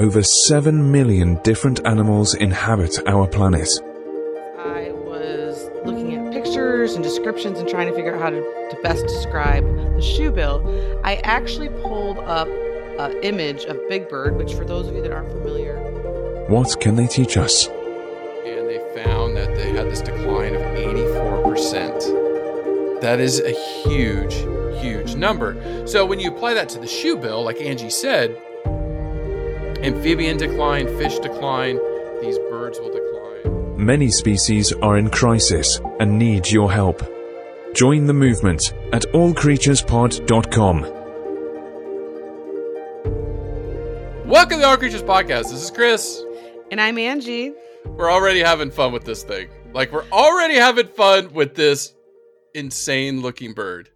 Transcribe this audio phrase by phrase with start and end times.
[0.00, 3.68] Over 7 million different animals inhabit our planet.
[4.58, 8.78] I was looking at pictures and descriptions and trying to figure out how to, to
[8.82, 9.62] best describe
[9.96, 10.62] the shoe bill.
[11.04, 15.12] I actually pulled up an image of Big Bird, which, for those of you that
[15.12, 15.76] aren't familiar,
[16.48, 17.66] What can they teach us?
[17.66, 23.02] and they found that they had this decline of 84%.
[23.02, 24.32] That is a huge,
[24.80, 25.86] huge number.
[25.86, 28.34] So when you apply that to the shoe bill, like Angie said,
[29.82, 31.78] amphibian decline, fish decline,
[32.20, 33.76] these birds will decline.
[33.84, 37.02] Many species are in crisis and need your help.
[37.72, 40.80] Join the movement at allcreaturespod.com.
[44.26, 45.50] Welcome to the All Creatures Podcast.
[45.50, 46.22] This is Chris.
[46.70, 47.52] and I'm Angie.
[47.84, 49.48] We're already having fun with this thing.
[49.72, 51.94] Like, we're already having fun with this
[52.54, 53.88] insane looking bird.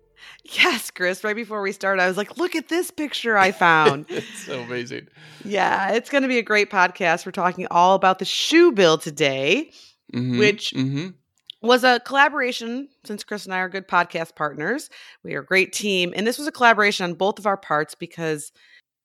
[0.45, 4.06] Yes, Chris, right before we started, I was like, look at this picture I found.
[4.11, 5.09] it's so amazing.
[5.45, 7.25] yeah, it's going to be a great podcast.
[7.25, 9.70] We're talking all about the shoe bill today,
[10.12, 11.14] Mhm, Which- mhm.
[11.62, 14.91] was a collaboration since Chris and I are good podcast partners.
[15.23, 16.12] We are a great team.
[16.14, 18.53] And this was a collaboration on both of our parts because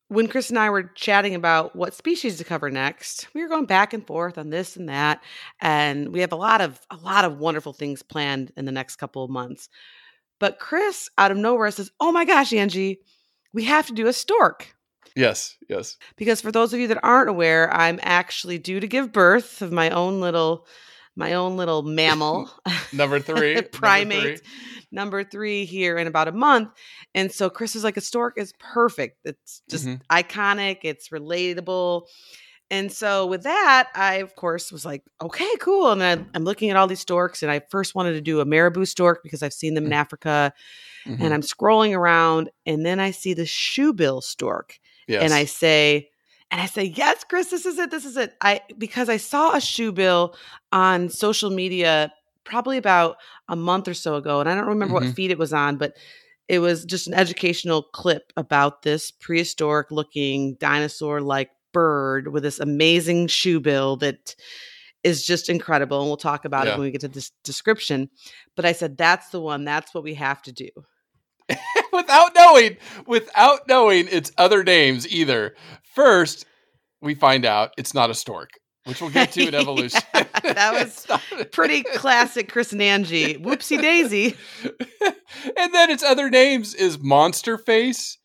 [0.10, 3.66] when Chris and I were chatting about what species to cover next, we were going
[3.66, 5.24] back and forth on this and that.
[5.62, 8.98] And we have a lot of a lot of wonderful things planned in the next
[8.98, 9.70] couple of months.
[10.40, 13.00] But Chris out of nowhere says, Oh my gosh, Angie,
[13.54, 14.74] we have to do a stork.
[15.16, 15.98] yes, yes.
[16.18, 19.72] Because for those of you that aren't aware, I'm actually due to give birth of
[19.72, 20.66] my own little
[21.16, 22.50] my own little mammal.
[22.94, 23.56] Number three.
[23.56, 24.48] number primate three.
[24.92, 26.70] number three here in about a month.
[27.14, 29.18] And so Chris is like, a stork is perfect.
[29.26, 30.02] It's just Mhm.
[30.10, 32.04] iconic, it's relatable.
[32.72, 35.92] And so with that, I of course was like, okay, cool.
[35.92, 38.46] And then I'm looking at all these storks, and I first wanted to do a
[38.46, 40.54] marabou stork because I've seen them in Africa.
[41.06, 41.20] Mhm.
[41.22, 45.24] And I'm scrolling around, and then I see the shoebill stork, Yes.
[45.24, 46.10] and I say,
[46.52, 47.90] and I say, yes, Chris, this is it.
[47.90, 48.36] This is it.
[48.42, 50.36] I because I saw a shoe bill
[50.72, 52.12] on social media
[52.44, 55.06] probably about a month or so ago, and I don't remember Mhm.
[55.06, 55.96] what feed it was on, but
[56.48, 62.60] it was just an educational clip about this prehistoric looking dinosaur like bird with this
[62.60, 64.36] amazing shoe bill that
[65.04, 66.00] is just incredible.
[66.00, 68.10] And we'll talk about it when we get to this description.
[68.56, 69.64] But I said, that's the one.
[69.64, 70.70] That's what we have to do.
[71.94, 75.56] without knowing, without knowing its other names either.
[75.96, 76.46] First,
[77.02, 78.50] we find out it's not a stork,
[78.84, 80.02] which we'll get to in Yeah, evolution.
[80.44, 81.08] that was
[81.52, 83.36] Pretty classic Chris and Angie.
[83.36, 84.36] Whoopsie daisy.
[85.58, 88.18] and then its other names is Monster Face,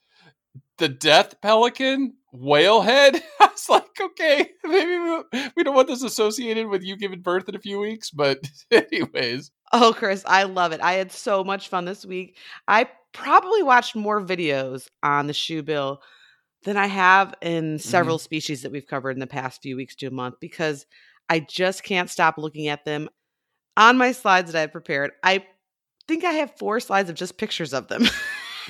[0.79, 3.21] the Death Pelican, Whalehead.
[3.41, 5.23] I was like, okay, maybe
[5.57, 8.39] we, don't want this associated with you giving birth in a few weeks, but
[8.71, 9.51] anyways.
[9.73, 10.81] Oh, Chris, I love it.
[10.81, 12.37] I had so much fun this week.
[12.69, 16.01] I probably watched more videos on the shoe bill
[16.65, 17.77] than I have in mm-hmm.
[17.77, 20.87] several species that we've covered in the past few weeks to a month because
[21.29, 23.09] I just can't stop looking at them.
[23.77, 25.45] On my slides that I have prepared, I
[26.07, 28.05] think I have four slides of just pictures of them.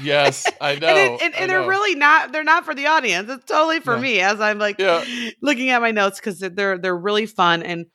[0.03, 0.87] Yes, I know.
[0.89, 3.31] and it, and, I and they're really not they're not for the audience.
[3.31, 4.03] It's totally for No.
[4.03, 5.05] me as I'm like Yeah.
[5.43, 7.87] looking at my notes because they're they're really fun and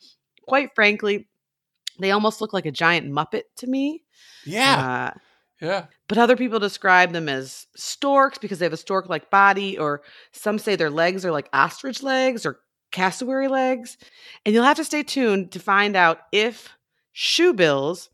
[0.48, 1.28] quite frankly,
[2.00, 4.04] they almost look like a giant muppet to me.
[4.46, 5.12] Yeah.
[5.14, 5.20] Uh,
[5.62, 5.86] yeah.
[6.08, 10.02] but other people describe them as storks because they have a stork like body, or
[10.32, 12.60] some say their legs are like ostrich legs or
[12.92, 13.98] cassowary legs.
[14.46, 16.70] And you'll have to stay tuned to find out if
[17.14, 18.08] shoebills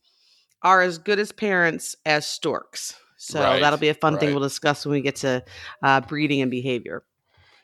[0.63, 2.95] are as good as parents as storks.
[3.25, 5.44] So Right, that'll be a fun thing we'll discuss when we get to
[5.81, 7.04] uh, breeding and behavior.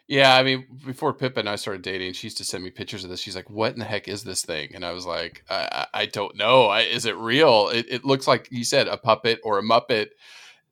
[0.08, 3.04] Yeah, I mean, before Pippa and I started dating, she used to send me pictures
[3.04, 3.20] of this.
[3.20, 6.02] She's like, "What in the heck is this thing?" And I was like, "I, I
[6.02, 6.66] I don't know.
[6.66, 7.70] I, is it real?
[7.70, 10.08] It, it looks like you said a puppet or a muppet,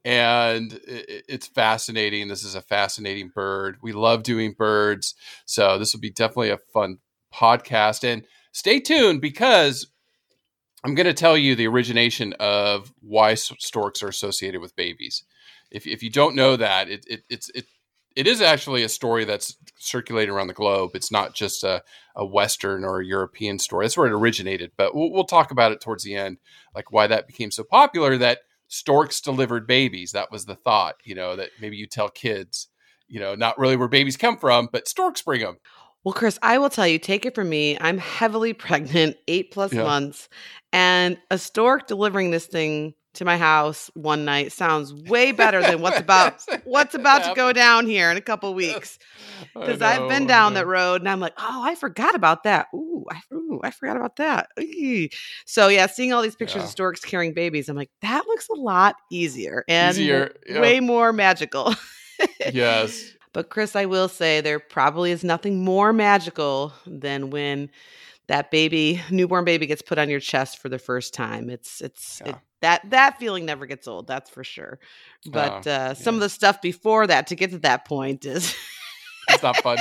[0.04, 2.28] and it, it's fascinating.
[2.28, 3.78] This is a fascinating bird.
[3.84, 5.14] We love doing birds,
[5.46, 6.98] so this will be definitely a fun
[7.32, 8.04] podcast.
[8.04, 9.88] And stay tuned because
[10.84, 15.24] I'm going to tell you the origination of why storks are associated with babies.
[15.72, 17.66] If if you don't know that, it, it it's it
[18.16, 20.92] it is actually a story that's circulating around the globe.
[20.94, 21.84] It's not just a,
[22.16, 23.86] a Western or a European story.
[23.86, 24.72] That's where it originated.
[24.78, 26.38] But we'll, we'll talk about it towards the end,
[26.74, 28.18] like why that became so popular.
[28.18, 30.12] That storks delivered babies.
[30.12, 32.68] That was the thought, you know, that maybe you tell kids,
[33.08, 35.58] you know, not really where babies come from, but storks bring them.
[36.04, 37.78] Well, Chris, I will tell you, take it from me.
[37.80, 39.84] I'm heavily pregnant, eight plus Yeah.
[39.84, 40.30] months,
[40.72, 45.81] and a stork delivering this thing to my house one night sounds way better than
[45.81, 48.98] what's about what's about to go down here in a couple weeks.
[49.54, 52.68] Because I've been down that road and I'm like, oh, I forgot about that.
[52.74, 54.50] Ooh, I, ooh, I forgot about that.
[54.60, 55.10] Eee.
[55.45, 56.66] So yeah, seeing all these pictures Yeah.
[56.66, 60.62] of storks carrying babies, I'm like, that looks a lot easier and Easier, yeah.
[60.62, 61.74] way more magical.
[62.52, 63.13] Yes.
[63.34, 67.70] But Chris, I will say there probably is nothing more magical than when
[68.28, 71.50] that baby, newborn baby, gets put on your chest for the first time.
[71.50, 72.31] It's it's Yeah.
[72.31, 74.08] it, that that feeling never gets old.
[74.08, 74.80] That's for sure.
[75.26, 78.56] But Oh, uh, some of the stuff before that to get to that point is
[79.30, 79.78] It's not fun.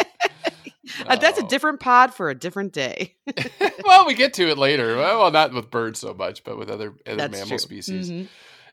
[1.06, 3.16] uh, that's a different pod for a different day.
[3.84, 4.96] well, we get to it later.
[4.96, 7.58] Well, not with birds so much, but with other other That's mammal true.
[7.58, 8.10] species.
[8.10, 8.28] Mhm.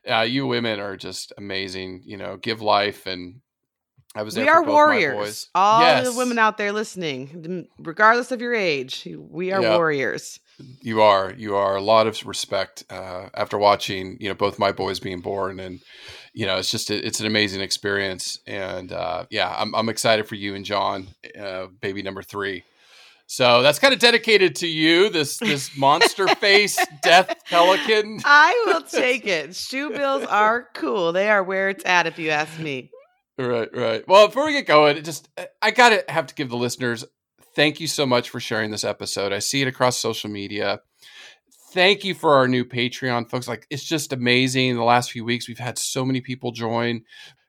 [0.08, 2.02] Uh, you women are just amazing.
[2.04, 3.40] You know, give life, and
[4.16, 4.36] I was.
[4.36, 5.48] We are warriors.
[5.54, 9.76] All yes, the women out there listening, regardless of your age, we are Yep.
[9.76, 10.40] warriors.
[10.80, 11.34] you are.
[11.36, 14.16] You are a lot of respect uh, after watching.
[14.18, 15.80] You know, both my boys being born, and
[16.32, 18.40] you know, it's just a, it's an amazing experience.
[18.46, 21.08] And uh, yeah, I'm I'm excited for you and John,
[21.38, 22.64] uh, baby number three.
[23.28, 25.10] So that's kind of dedicated to you.
[25.10, 28.20] This this monster face death pelican.
[28.24, 29.54] I will take it.
[29.54, 31.12] Shoe bills are cool.
[31.12, 32.90] They are where it's at, if you ask me.
[33.38, 34.08] Right, right.
[34.08, 35.28] Well, before we get going, just
[35.60, 37.04] I gotta have to give the listeners
[37.56, 39.32] thank you so much for sharing this episode.
[39.32, 40.80] I see it across social media.
[41.72, 43.48] Thank you for our new Patreon, folks.
[43.48, 44.68] Like it's just amazing.
[44.68, 47.02] In the last few weeks, we've had so many people join.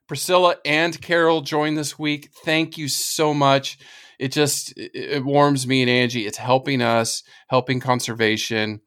[0.08, 2.30] Priscilla and Carol joined this week.
[2.44, 3.78] Thank you so much.
[4.18, 6.26] It just it warms me and Angie.
[6.26, 8.82] It's helping us, helping conservation.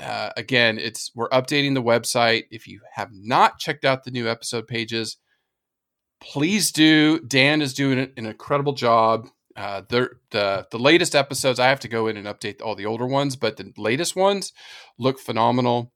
[0.00, 2.44] Uh, again, it's we're updating the website.
[2.50, 5.18] If you have not checked out the new episode pages,
[6.20, 7.20] please do.
[7.20, 9.28] Dan is doing an incredible job.
[9.56, 12.86] Uh, the the the latest episodes, I have to go in and update all the
[12.86, 14.52] older ones, but the latest ones
[14.98, 15.92] look phenomenal.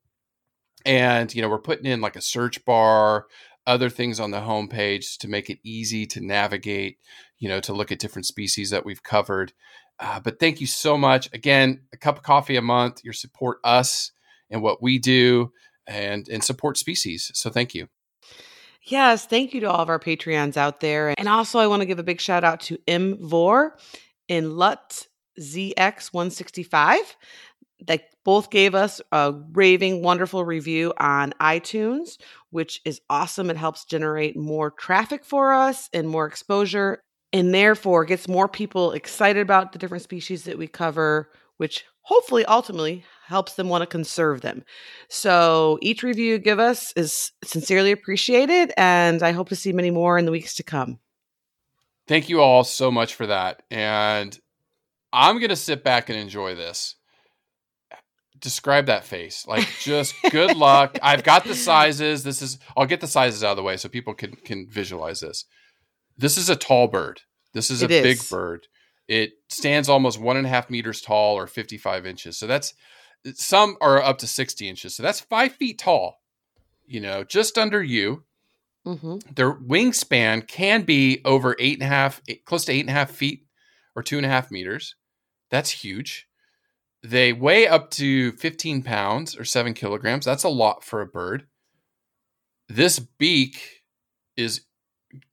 [0.85, 3.27] And you know, we're putting in like a search bar,
[3.67, 6.99] other things on the homepage to make it easy to navigate.
[7.39, 9.53] You know, to look at different species that we've covered.
[10.01, 11.83] Uh, but thank you so much again.
[11.93, 13.03] A cup of coffee a month.
[13.03, 14.13] Your support us
[14.51, 15.53] and what we do,
[15.87, 17.31] and and support species.
[17.35, 17.89] So thank you.
[18.91, 21.15] Yes, thank you to all of our Patreons out there.
[21.19, 23.19] And also, I want to give a big shout out to M.
[23.21, 23.77] Vor
[24.29, 25.07] in Lut
[25.39, 26.97] ZX165
[27.87, 32.17] that both gave us a raving, wonderful review on iTunes,
[32.51, 33.51] which is awesome.
[33.51, 37.03] It helps generate more traffic for us and more exposure,
[37.33, 42.45] and therefore gets more people excited about the different species that we cover, which hopefully
[42.47, 44.65] ultimately helps them want to conserve them.
[45.09, 49.91] So each review you give us is sincerely appreciated, and I hope to see many
[49.91, 50.99] more in the weeks to come.
[52.07, 53.63] Thank you all so much for that.
[53.71, 54.39] And
[55.13, 56.97] I'm going to sit back and enjoy this.
[58.41, 59.47] Describe that face.
[59.47, 60.99] Like just good luck.
[61.03, 62.23] I've got the sizes.
[62.23, 65.21] This is I'll get the sizes out of the way so people can can visualize
[65.21, 65.45] this.
[66.17, 67.23] This is a tall bird.
[67.53, 68.69] This is It a big bird.
[69.09, 72.39] It stands almost one and a half meters tall or 55 inches.
[72.39, 72.75] So that's
[73.35, 74.97] some are up to 60 inches.
[74.97, 76.21] So that's five feet tall.
[76.87, 78.25] You know, just under you
[78.87, 82.89] hmm their wingspan can be over eight and a half, eight- close to eight and
[82.89, 83.45] a half feet
[83.95, 84.95] or two and a half meters.
[85.51, 86.27] That's huge.
[87.03, 90.25] They weigh up to 15 pounds or seven kilograms.
[90.25, 91.47] That's a lot for a bird.
[92.69, 93.83] This beak
[94.37, 94.63] is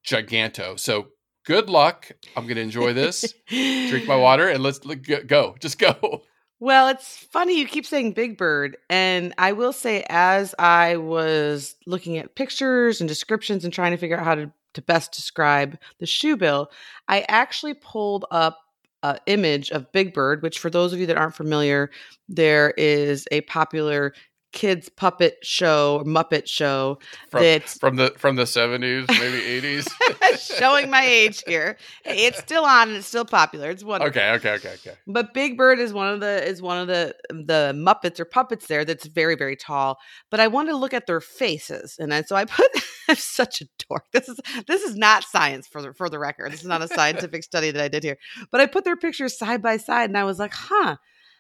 [0.06, 0.80] giganto.
[0.80, 1.08] So
[1.46, 2.12] good luck.
[2.36, 3.34] I'm going to enjoy this.
[3.48, 5.56] Drink my water and let's let- go- go.
[5.60, 6.24] Just go.
[6.66, 8.76] Well, it's funny you keep saying Big Bird.
[8.90, 13.98] And I will say, as I was looking at pictures and descriptions and trying to
[13.98, 16.72] figure out how to, to best describe the shoe bill,
[17.08, 18.58] I actually pulled up
[19.04, 21.92] an image of Big Bird, which, for those of you that aren't familiar,
[22.28, 24.16] there is a popular
[24.56, 26.98] kids puppet show, Muppet show
[27.30, 30.58] From, that's from the from the 70s, maybe 80s.
[30.58, 31.78] showing my age here.
[32.06, 33.70] It's still on and it's still popular.
[33.70, 34.10] It's wonderful.
[34.10, 34.98] okay, okay, okay, okay.
[35.06, 38.66] But Big Bird is one of the is one of the the Muppets or puppets
[38.66, 39.98] there that's very very tall.
[40.32, 42.68] But I wanted to look at their faces, and then, so I put.
[43.08, 44.06] I'm such a dork.
[44.14, 46.52] This is this is not science for the for the record.
[46.52, 48.18] This is not a scientific study that I did here.
[48.52, 50.96] But I put their pictures side by side, and I was like, huh.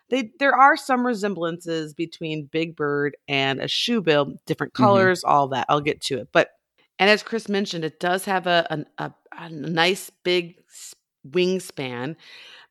[0.10, 4.78] They, there are some resemblances between Big Bird and a shoebill, different Mhm.
[4.78, 5.66] colors, all that.
[5.70, 6.30] I'll get to it.
[6.32, 6.50] But
[7.00, 10.56] and as Chris mentioned, it does have a, an, a a nice big
[11.30, 12.16] wingspan,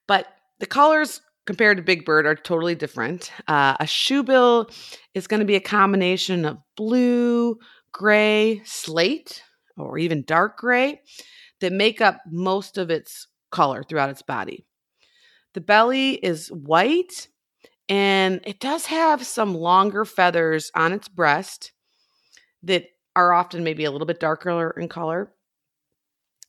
[0.06, 0.26] but
[0.60, 3.30] the colors compared to Big Bird are totally different.
[3.48, 4.70] Uh, a shoebill
[5.12, 7.58] is going to be a combination of blue,
[7.92, 9.42] gray, slate,
[9.76, 11.02] or even dark gray
[11.60, 14.64] that make up most of its color throughout its body.
[15.54, 17.28] The belly is white
[17.88, 21.72] and it does have some longer feathers on its breast
[22.62, 25.32] that are often maybe a little bit darker in color.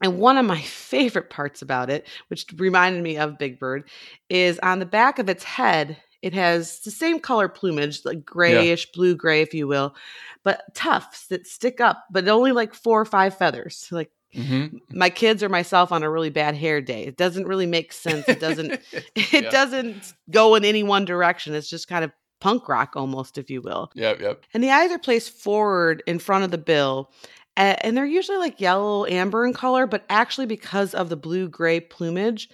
[0.02, 3.90] And one of my favorite parts about it, which reminded me of Big Bird,
[4.30, 8.88] is on the back of its head, it has the same color plumage, like grayish,
[8.88, 8.92] yeah.
[8.96, 9.96] blue gray, if you will,
[10.44, 13.88] but tufts that stick up, but only like four or five feathers.
[13.92, 14.77] Like mm-hmm.
[14.92, 17.04] my kids or myself on a really bad hair day.
[17.04, 18.27] It doesn't really make sense.
[18.27, 18.72] It doesn't
[19.15, 19.50] it yeah.
[19.50, 21.56] doesn't go in any one direction.
[21.56, 23.92] It's just kind of punk rock almost, if you will.
[23.96, 24.44] Yep, yep.
[24.54, 27.12] And the eyes are placed forward in front of the bill
[27.58, 31.80] and they're usually like yellow amber in color but actually because of the blue gray
[31.80, 32.50] plumage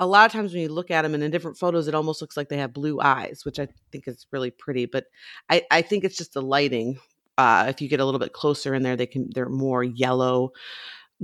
[0.00, 2.20] a lot of times when you look at them and in different photos it almost
[2.20, 5.06] looks like they have blue eyes which i think is really pretty but
[5.50, 6.98] i, I think it's just the lighting
[7.38, 10.52] uh, if you get a little bit closer in there they can they're more yellow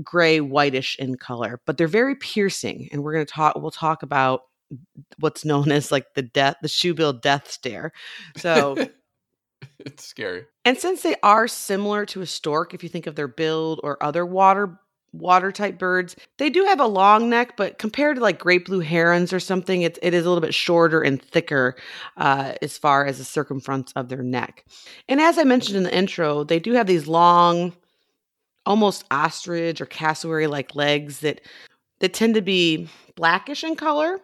[0.03, 4.03] gray whitish in color but they're very piercing and we're going to talk we'll talk
[4.03, 4.43] about
[5.19, 7.93] what's known as like the death the shoebill death stare
[8.37, 8.77] so
[9.79, 10.47] it's scary.
[10.65, 14.03] And since they are similar to a stork, if you think of their build or
[14.03, 14.79] other water
[15.13, 18.81] water type birds, they do have a long neck, but compared to like great blue
[18.81, 21.77] herons or something, it, it is a little bit shorter and thicker
[22.19, 24.67] uh, as far as the circumference of their neck.
[25.09, 27.73] And as I mentioned in the intro, they do have these long,
[28.69, 31.41] almost ostrich or cassowary like legs that
[32.01, 34.21] that tend to be blackish in color,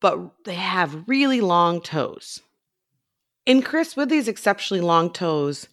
[0.00, 2.40] but they have really long toes.
[3.46, 5.68] And Chris, with these exceptionally long toes,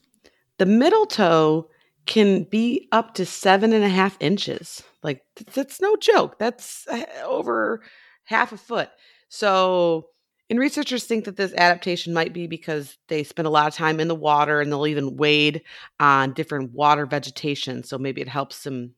[0.57, 1.69] the middle toe
[2.05, 4.83] can be up to seven and a half inches.
[5.01, 5.21] Like
[5.53, 6.38] that's no joke.
[6.38, 7.81] That's uh, over
[8.25, 8.89] half a foot.
[9.29, 10.09] So,
[10.50, 14.00] and researchers think that this adaptation might be because they spend a lot of time
[14.00, 15.62] in the water and they'll even wade
[16.00, 17.84] on different water vegetation.
[17.84, 18.96] So maybe it helps them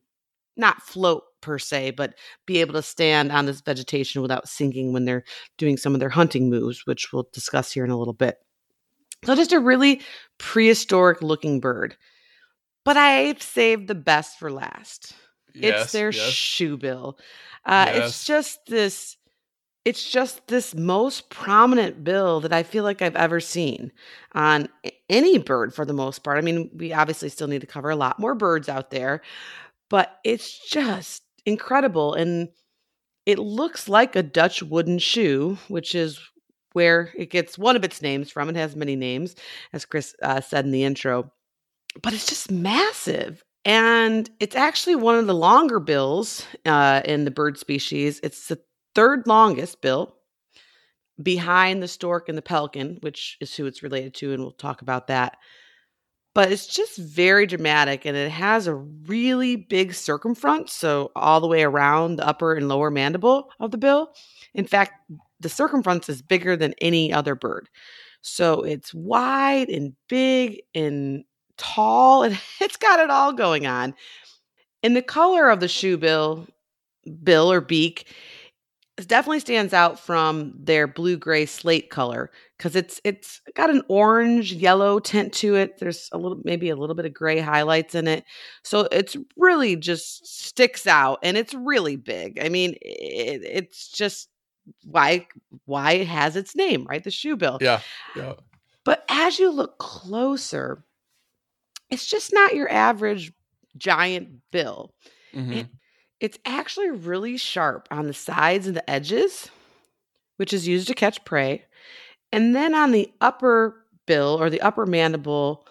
[0.56, 2.14] not float per se, but
[2.46, 5.24] be able to stand on this vegetation without sinking when they're
[5.58, 8.38] doing some of their hunting moves, which we'll discuss here in a little bit.
[9.24, 10.00] So just a really
[10.38, 11.96] prehistoric looking bird.
[12.84, 15.14] But I've saved the best for last.
[15.54, 16.30] Yes, it's their yes.
[16.30, 17.18] shoebill.
[17.64, 18.08] Uh, yes.
[18.08, 19.16] It's just this.
[19.84, 23.90] It's just this most prominent bill that I feel like I've ever seen
[24.32, 24.68] on
[25.08, 26.38] any bird for the most part.
[26.38, 29.22] I mean, we obviously still need to cover a lot more birds out there,
[29.90, 32.14] but it's just incredible.
[32.14, 32.48] And
[33.26, 36.20] it looks like a Dutch wooden shoe, which is
[36.74, 38.48] where it gets one of its names from.
[38.48, 39.34] It has many names,
[39.72, 41.30] as Chris uh, said in the intro,
[42.02, 43.42] but it's just massive.
[43.64, 48.18] And it's actually one of the longer bills uh, in the bird species.
[48.22, 48.60] It's the
[48.94, 50.16] third longest bill
[51.22, 54.82] behind the stork and the pelican, which is who it's related to, and we'll talk
[54.82, 55.36] about that.
[56.34, 61.46] But it's just very dramatic and it has a really big circumference, so all the
[61.46, 64.12] way around the upper and lower mandible of the bill.
[64.54, 64.94] In fact,
[65.40, 67.68] the circumference is bigger than any other bird.
[68.22, 71.24] So it's wide and big and
[71.58, 73.94] tall and it's got it all going on.
[74.82, 76.46] And the color of the shoe bill,
[77.22, 78.06] bill or beak,
[78.96, 84.52] definitely stands out from their blue gray slate color because it's it's got an orange
[84.52, 88.06] yellow tint to it there's a little maybe a little bit of gray highlights in
[88.06, 88.22] it
[88.62, 94.28] so it's really just sticks out and it's really big i mean it, it's just
[94.84, 95.26] why
[95.64, 97.02] why it has its name, right?
[97.02, 97.58] The shoe bill.
[97.60, 97.80] Yeah.
[98.16, 98.34] Yeah.
[98.84, 100.84] But as you look closer,
[101.90, 103.32] it's just not your average
[103.76, 104.94] giant bill.
[105.34, 105.52] Mm-hmm.
[105.52, 105.66] It,
[106.22, 109.50] it's actually really sharp on the sides and the edges,
[110.36, 111.64] which is used to catch prey.
[112.30, 115.66] And then on the upper bill or the upper mandible,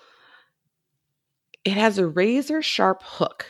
[1.63, 3.45] it has a razor sharp hook.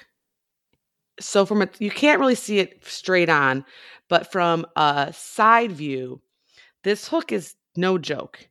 [1.19, 3.65] So from a you can't really see it straight on,
[4.07, 6.21] but from a side view,
[6.83, 8.47] this hook is no joke.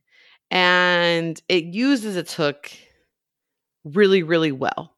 [0.49, 2.69] And it uses its hook
[3.85, 4.93] really, really well.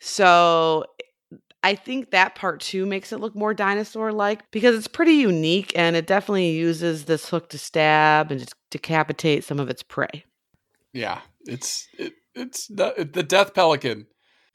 [0.00, 0.84] So
[1.62, 5.72] I think that part too makes it look more dinosaur like because it's pretty unique
[5.76, 10.24] and it definitely uses this hook to stab and to decapitate some of its prey.
[10.92, 14.06] Yeah, it's it, it's the, the death pelican.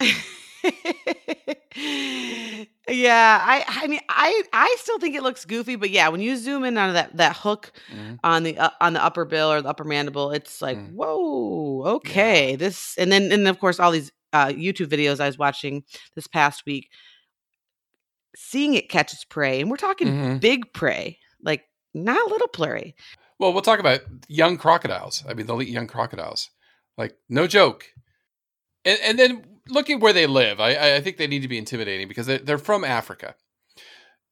[2.88, 6.36] yeah, I I mean I I still think it looks goofy, but yeah, when you
[6.36, 8.16] zoom in on that that hook mm-hmm.
[8.22, 10.92] on the uh, on the upper bill or the upper mandible, it's like mm.
[10.92, 12.56] whoa, okay, yeah.
[12.56, 16.26] this and then and of course all these uh, YouTube videos I was watching this
[16.26, 16.88] past week
[18.36, 19.60] seeing it catch its prey.
[19.60, 20.40] And we're talking Mhm.
[20.40, 22.94] big prey, like not a little prey.
[23.38, 25.24] Well, we'll talk about young crocodiles.
[25.28, 26.50] I mean, they'll eat young crocodiles.
[26.96, 27.86] Like, no joke.
[28.84, 30.60] And, and then look at where they live.
[30.60, 33.34] I, I think they need to be intimidating because they're, they're from Africa.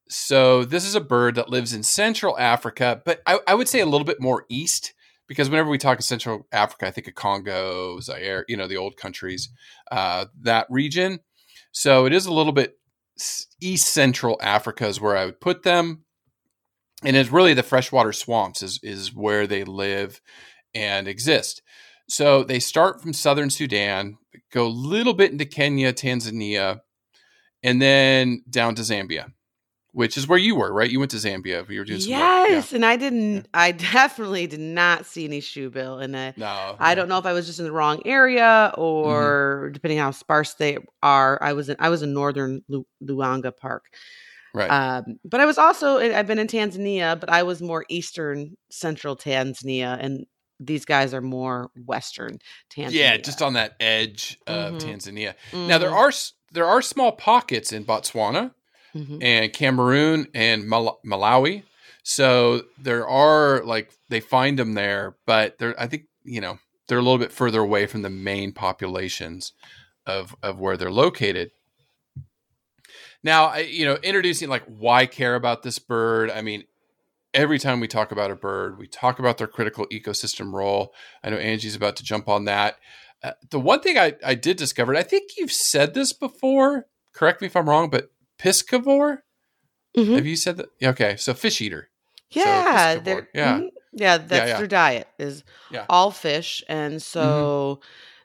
[0.08, 3.80] So this is a bird that lives in Central Africa, but I, I would say
[3.80, 4.92] a little bit more east
[5.28, 8.76] because whenever we talk of Central Africa, I think of Congo, Zaire, you know, the
[8.76, 9.48] old countries,
[9.90, 11.20] uh, that region.
[11.72, 12.78] So it is a little bit
[13.60, 16.04] east central Africa is where I would put them
[17.04, 20.20] and it's really the freshwater swamps is is where they live
[20.74, 21.62] and exist.
[22.08, 24.18] So they start from southern Sudan,
[24.52, 26.80] go a little bit into Kenya, Tanzania,
[27.62, 29.32] and then down to Zambia,
[29.96, 30.90] which is where you were, right?
[30.90, 31.66] You went to Zambia.
[31.70, 32.20] You were doing some work.
[32.20, 32.46] Yeah.
[32.48, 33.48] Yes, and I didn't.
[33.54, 37.24] I definitely did not see any shoe bill, and I, No, I don't know if
[37.24, 41.38] I was just in the wrong area or depending how sparse they are.
[41.42, 41.76] I was in.
[41.78, 43.84] I was in northern Lu- Luangwa Park,
[44.52, 44.70] Right.
[44.70, 45.96] um, but I was also.
[45.98, 50.26] I've been in Tanzania, but I was more eastern central Tanzania, and
[50.60, 52.38] these guys are more western
[52.70, 52.90] Tanzania.
[52.92, 54.78] yeah, just on that edge of Mhm.
[54.80, 55.34] Tanzania.
[55.54, 56.12] Now there Mhm, are
[56.52, 58.52] there are small pockets in Botswana
[58.96, 59.18] mhm.
[59.22, 61.62] and Cameroon and Mal- Malawi.
[62.02, 66.98] So there are like they find them there, but they're I think you know they're
[66.98, 69.52] a little bit further away from the main populations
[70.06, 71.50] of of where they're located.
[73.22, 76.30] Now, I, you know, introducing like why care about this bird?
[76.30, 76.64] I mean,
[77.34, 80.94] every time we talk about a bird, we talk about their critical ecosystem role.
[81.24, 82.76] I know Angie's about to jump on that.
[83.22, 86.86] Uh, the one thing I, I did discover, I think you've said this before.
[87.12, 89.18] Correct me if I'm wrong, but piscivore.
[89.96, 90.14] Mhm.
[90.16, 90.68] Have you said that?
[90.82, 91.88] Okay, so fish eater.
[92.30, 93.60] So Yeah, piscivore, they're yeah.
[93.92, 94.18] yeah.
[94.18, 94.58] That's yeah.
[94.58, 95.80] their diet is Yeah.
[95.80, 95.86] Mm-hmm.
[95.90, 97.80] all fish, and so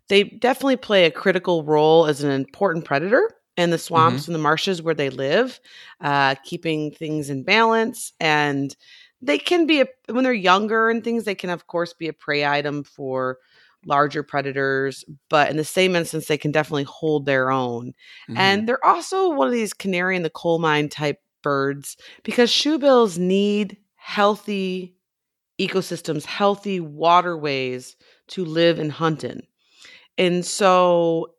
[0.10, 3.84] they definitely play a critical role as an important predator in the Mm-hmm.
[3.84, 5.60] swamps and the marshes where they live,
[6.02, 8.12] uh, keeping things in balance.
[8.20, 8.76] And
[9.22, 11.24] they can be a, when they're younger and things.
[11.24, 13.38] They can of course be a prey item for
[13.86, 17.94] larger predators, but in the same instance, they can definitely hold their own.
[18.30, 18.38] Mhm.
[18.38, 23.18] And they're also one of these canary in the coal mine type birds because shoebills
[23.18, 24.96] need healthy
[25.60, 27.96] ecosystems, healthy waterways
[28.30, 29.44] to live and hunt in.
[30.18, 31.34] And so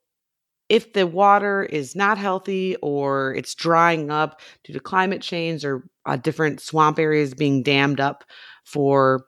[0.69, 5.85] if the water is not healthy or it's drying up due to climate change or
[6.07, 8.25] uh, different swamp areas being dammed up
[8.65, 9.25] for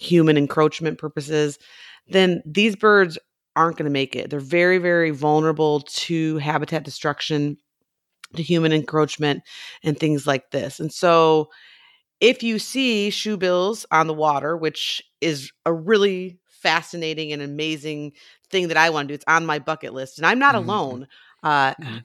[0.00, 1.58] human encroachment purposes,
[2.08, 3.18] then these birds
[3.56, 4.30] aren't going to make it.
[4.30, 7.56] They're very, very vulnerable to habitat destruction,
[8.36, 9.42] to human encroachment,
[9.84, 10.80] and things like this.
[10.80, 11.50] And so,
[12.20, 18.12] if you see shoebills on the water, which is a really fascinating and amazing
[18.50, 20.58] thing that I want to do, it's on my bucket list, and I'm not Mhm.
[20.58, 21.08] alone.
[21.42, 22.04] Uh, Mhm.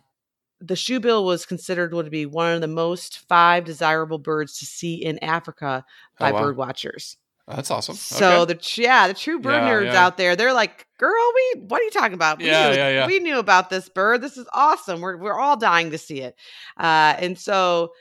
[0.62, 4.96] The shoebill was considered to be one of the most five desirable birds to see
[4.96, 5.86] in Africa
[6.22, 6.40] Oh, by wow.
[6.40, 7.19] bird watchers.
[7.50, 7.96] That's awesome.
[7.96, 8.46] So Okay.
[8.46, 10.06] the yeah, the true bird Yeah, nerds yeah.
[10.06, 12.42] out there, they're like, "Girl, we what are you talking about?
[12.42, 13.08] We Yeah, knew, yeah, yeah.
[13.08, 14.22] we knew about this bird.
[14.22, 15.02] This is awesome.
[15.02, 16.36] We're we're all dying to see it."
[16.80, 17.94] Uh, and so,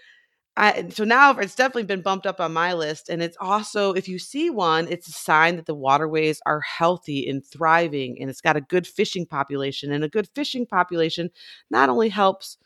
[0.57, 3.09] I so now it's definitely been bumped up on my list.
[3.11, 7.29] And it's also if you see one, it's a sign that the waterways are healthy
[7.29, 9.93] and thriving, and it's got a good fishing population.
[9.93, 11.31] And a good fishing population
[11.71, 12.59] not only helps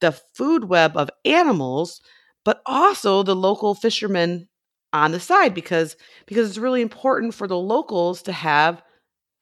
[0.00, 2.00] the food web of animals,
[2.44, 4.48] but also the local fishermen
[4.92, 5.96] on the side because
[6.26, 8.82] because it's really important for the locals to have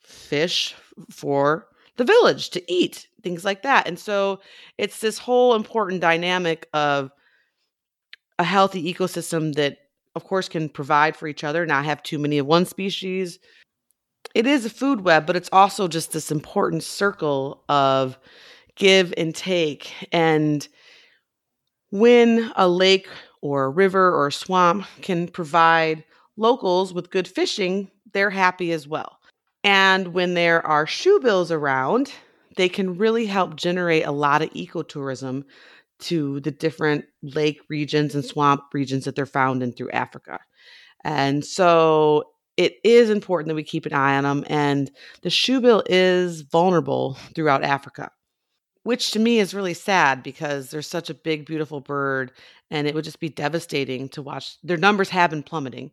[0.01, 0.75] fish
[1.11, 4.41] for the village to eat things like that and so
[4.79, 7.11] it's this whole important dynamic of
[8.39, 9.79] a healthy ecosystem that
[10.15, 13.39] of course can provide for each other not have too many of one species.
[14.35, 18.19] It is a food web but it's also just this important circle of
[18.75, 20.67] give and take and
[21.91, 23.09] when a lake
[23.47, 26.05] or a river or a swamp can provide
[26.37, 29.19] locals with good fishing, they're happy as well.
[29.65, 32.13] And when there are shoebills around,
[32.57, 35.45] they can really help generate a lot of ecotourism
[35.99, 40.39] to the different lake regions and swamp regions that they're found in through Africa.
[41.05, 42.25] And so
[42.57, 44.45] it is important that we keep an eye on them.
[44.49, 44.91] And
[45.23, 48.11] the shoebill is vulnerable throughout Africa,
[48.83, 52.33] which to me is really sad because they're such a big, beautiful bird
[52.71, 54.59] and it would just be devastating to watch.
[54.63, 55.93] Their numbers have been plummeting.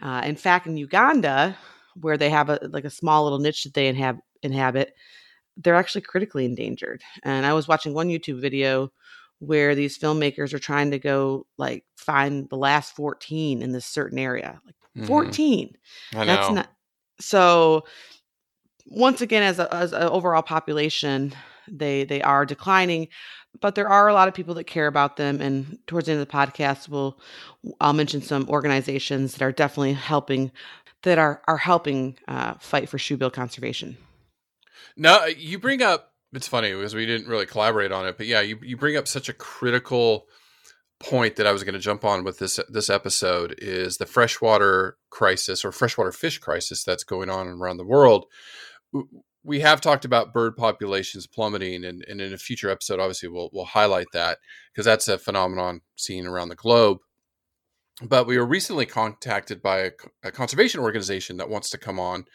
[0.00, 1.56] Uh, in fact, in Uganda,
[2.00, 4.94] where they have a like a small little niche that they inhab- inhabit,
[5.56, 7.02] they're actually critically endangered.
[7.22, 8.92] And I was watching one YouTube video
[9.38, 14.18] where these filmmakers are trying to go like find the last 14 in this certain
[14.18, 14.60] area.
[14.64, 15.06] Like Mhm.
[15.06, 15.76] 14.
[16.14, 16.24] I know.
[16.26, 16.70] That's not
[17.20, 17.84] so
[18.86, 21.34] once again as a as an overall population,
[21.68, 23.08] They they are declining,
[23.60, 25.40] but there are a lot of people that care about them.
[25.40, 27.18] And towards the end of the podcast, we'll
[27.80, 30.52] I'll mention some organizations that are definitely helping
[31.02, 33.96] that are are helping uh, fight for shoebill conservation.
[34.96, 36.12] No, you bring up.
[36.32, 39.08] It's funny because we didn't really collaborate on it, but yeah, you you bring up
[39.08, 40.26] such a critical
[40.98, 44.96] point that I was going to jump on with this this episode is the freshwater
[45.10, 48.26] crisis or freshwater fish crisis that's going on around the world.
[49.46, 53.50] We have talked about bird populations plummeting, and, and in a future episode, obviously, we'll
[53.52, 54.38] we'll highlight that
[54.72, 56.98] because that's a phenomenon seen around the globe.
[58.02, 59.90] But we were recently contacted by a,
[60.24, 62.26] a conservation organization that wants to come on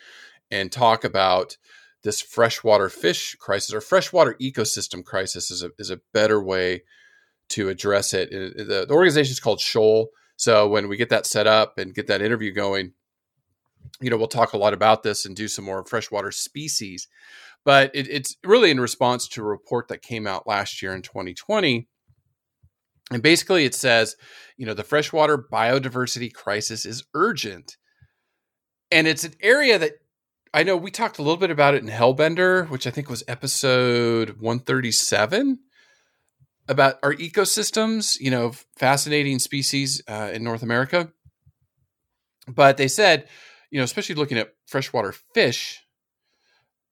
[0.49, 1.57] and talk about
[2.03, 6.81] this freshwater fish crisis or freshwater ecosystem crisis is a, is a better way
[7.49, 8.31] to address it.
[8.31, 10.09] The, the organization is called Shoal.
[10.35, 12.93] So when we get that set up and get that interview going,
[13.99, 17.07] you know, we'll talk a lot about this and do some more freshwater species.
[17.63, 21.01] But it, it's really in response to a report that came out last year in
[21.01, 21.87] 2020.
[23.11, 24.15] And basically, it says,
[24.57, 27.77] you know, the freshwater biodiversity crisis is urgent.
[28.89, 29.93] And it's an area that
[30.53, 33.23] I know we talked a little bit about it in Hellbender, which I think was
[33.27, 35.59] episode 137
[36.67, 41.11] about our ecosystems, you know, fascinating species uh, in North America.
[42.47, 43.27] But they said,
[43.71, 45.81] you know, especially looking at freshwater fish,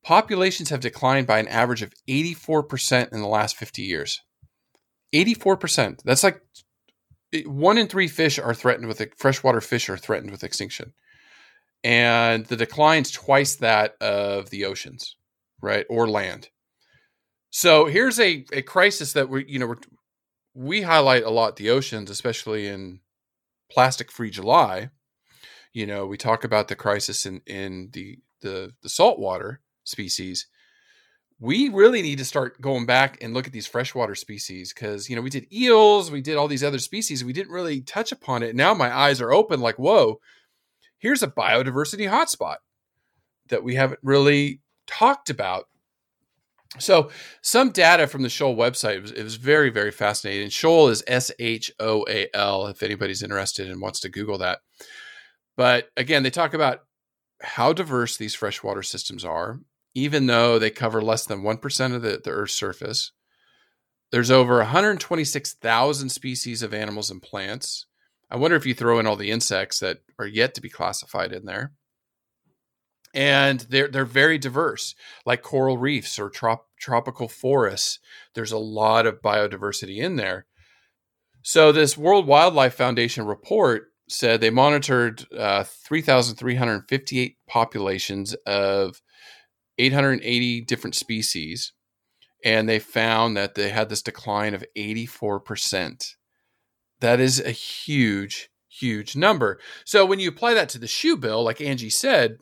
[0.03, 4.21] populations have declined by an average of 84% in the last 50 years.
[5.13, 5.99] 84%.
[6.03, 6.41] That's like
[7.45, 10.93] one in three fish are threatened with freshwater fish are threatened with extinction.
[11.83, 15.15] And the decline's twice that of the oceans,
[15.61, 15.85] right?
[15.89, 16.49] Or land.
[17.51, 19.75] So here's a, a crisis that we you know
[20.53, 22.99] we highlight a lot the oceans, especially in
[23.71, 24.89] plastic free July.
[25.79, 30.47] You know, we talk about the crisis in in the the the saltwater species.
[31.39, 35.15] We really need to start going back and look at these freshwater species because you
[35.15, 38.43] know we did eels, we did all these other species, we didn't really touch upon
[38.43, 38.57] it.
[38.57, 40.19] Now my eyes are open, like whoa,
[40.97, 42.57] here's a biodiversity hotspot
[43.47, 45.69] that we haven't really talked about
[46.77, 47.09] so
[47.41, 50.49] some data from the Shoal website it was, it was very very fascinating.
[50.49, 52.67] Shoal is S H O A L.
[52.67, 54.59] If anybody's interested and wants to Google that,
[55.59, 56.85] but again, they talk about
[57.41, 59.59] how diverse these freshwater systems are,
[59.93, 63.11] even though they cover less than one percent of the, the Earth's surface.
[64.09, 67.87] There's over 126,000 species of animals and plants.
[68.31, 71.33] I wonder if you throw in all the insects that are yet to be classified
[71.33, 71.73] in there
[73.13, 74.93] and they're they're very diverse
[75.25, 77.97] like coral reefs or trop- tropical forests
[78.35, 80.45] there's a lot of biodiversity in there
[81.41, 89.01] so this world wildlife foundation report said they monitored uh, 3358 populations of
[89.77, 91.73] 880 different species
[92.43, 96.15] and they found that they had this decline of 84%
[96.99, 101.43] that is a huge huge number so when you apply that to the shoe bill
[101.43, 102.37] like angie said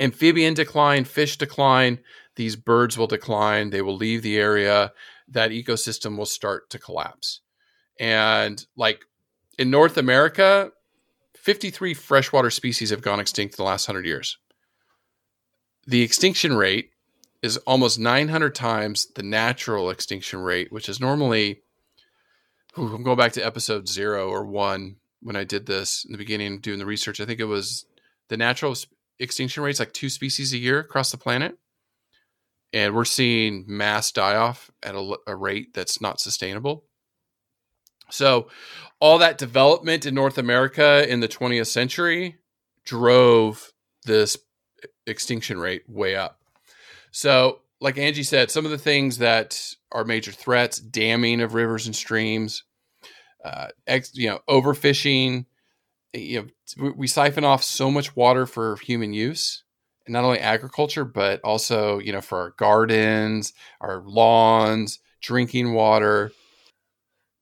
[0.00, 2.00] amphibian decline, fish decline,
[2.36, 4.92] these birds will decline, they will leave the area,
[5.28, 7.40] that ecosystem will start to collapse.
[7.98, 9.04] And like
[9.58, 10.72] in North America,
[11.36, 14.38] 53 freshwater species have gone extinct in the last 100 years.
[15.86, 16.90] The extinction rate
[17.42, 21.62] is almost 900 times the natural extinction rate, which is normally,
[22.76, 26.58] I'm going back to episode zero or one when I did this in the beginning,
[26.58, 27.20] doing the research.
[27.20, 27.86] I think it was
[28.28, 28.74] the natural
[29.18, 31.56] extinction rates like two species a year across the planet.
[32.72, 36.84] And we're seeing mass die off at a, a rate that's not sustainable.
[38.10, 38.48] So,
[38.98, 42.36] all that development in North America in the 20th century
[42.84, 43.72] drove
[44.04, 44.38] this
[45.06, 46.40] extinction rate way up.
[47.10, 51.86] So, like Angie said, some of the things that are major threats: damming of rivers
[51.86, 52.62] and streams,
[53.44, 55.46] uh, ex, you know, overfishing,
[56.16, 59.64] you know we siphon off so much water for human use
[60.06, 66.32] and not only agriculture but also you know for our gardens our lawns drinking water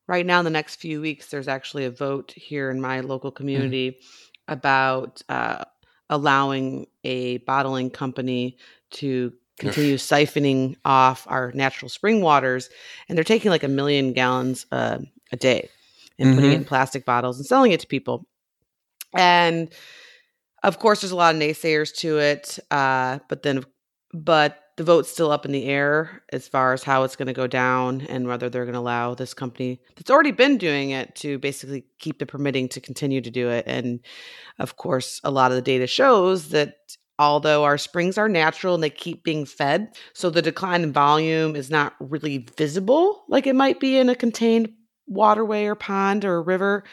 [0.06, 3.32] right now in the next few weeks there's actually a vote here in my local
[3.32, 3.36] mm.
[3.36, 4.52] community mm-hmm.
[4.52, 5.64] about uh,
[6.10, 8.56] allowing a bottling company
[8.90, 12.70] to continue siphoning off our natural spring waters
[13.08, 14.98] and they're taking like a million gallons uh,
[15.32, 15.68] a day
[16.18, 16.36] and mm-hmm.
[16.36, 18.26] putting it in plastic bottles and selling it to people
[19.16, 19.72] and
[20.64, 22.58] of course, there's a lot of naysayers to it.
[22.70, 23.64] Uh, but then,
[24.14, 27.32] but the vote's still up in the air as far as how it's going to
[27.32, 31.14] go down and whether they're going to allow this company that's already been doing it
[31.14, 33.64] to basically keep the permitting to continue to do it.
[33.66, 34.00] And
[34.58, 36.74] of course, a lot of the data shows that
[37.18, 39.94] although our springs are natural and they keep being fed.
[40.14, 44.16] So the decline in volume is not really visible like it might be in a
[44.16, 44.72] contained
[45.06, 46.84] waterway or pond or river.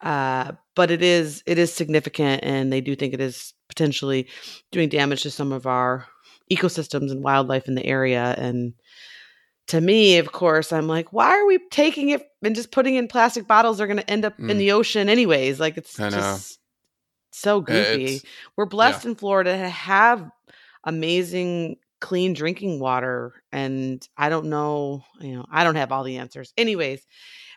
[0.00, 4.28] Uh, but it is it is significant and they do think it is potentially
[4.70, 6.06] doing damage to some of our
[6.50, 8.74] ecosystems and wildlife in the area and
[9.66, 13.08] to me of course i'm like why are we taking it and just putting in
[13.08, 14.50] plastic bottles they're going to end up mm.
[14.50, 16.58] in the ocean anyways like it's just
[17.32, 18.24] so goofy it's,
[18.56, 19.10] we're blessed yeah.
[19.10, 20.30] in florida to have
[20.84, 26.18] amazing clean drinking water and i don't know you know i don't have all the
[26.18, 27.04] answers anyways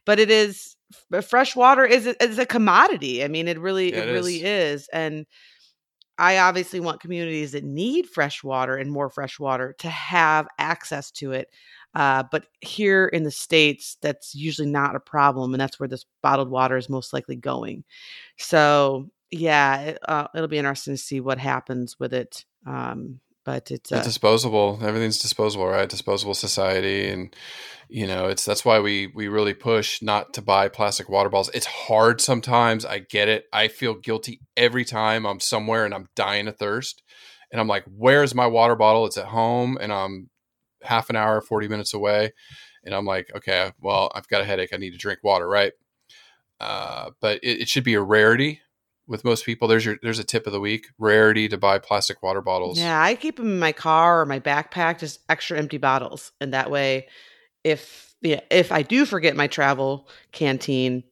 [0.05, 0.75] but it is
[1.21, 4.37] fresh water is a, is a commodity i mean it really yeah, it, it really
[4.37, 4.81] is.
[4.81, 5.25] is and
[6.19, 11.11] I obviously want communities that need fresh water and more fresh water to have access
[11.11, 11.49] to it.
[11.95, 15.53] Uh, but here in the States, that's usually not a problem.
[15.53, 17.85] And that's where this bottled water is most likely going.
[18.37, 22.45] So, yeah, it, uh, it'll be interesting to see what happens with it.
[22.67, 24.79] Um, but it's, uh, it's disposable.
[24.81, 25.89] Everything's disposable, right?
[25.89, 27.09] Disposable society.
[27.09, 27.35] And
[27.89, 31.49] you know it's that's why we we really push not to buy plastic water bottles
[31.55, 36.07] it's hard sometimes i get it i feel guilty every time i'm somewhere and i'm
[36.15, 37.01] dying of thirst
[37.51, 40.29] and i'm like where's my water bottle it's at home and i'm
[40.83, 42.31] half an hour 40 minutes away
[42.85, 45.73] and i'm like okay well i've got a headache i need to drink water right
[46.61, 48.61] uh, but it, it should be a rarity
[49.09, 52.23] with most people there's your there's a tip of the week rarity to buy plastic
[52.23, 55.77] water bottles yeah i keep them in my car or my backpack just extra empty
[55.77, 57.07] bottles and that way
[57.63, 61.03] if yeah, if I do forget my travel canteen,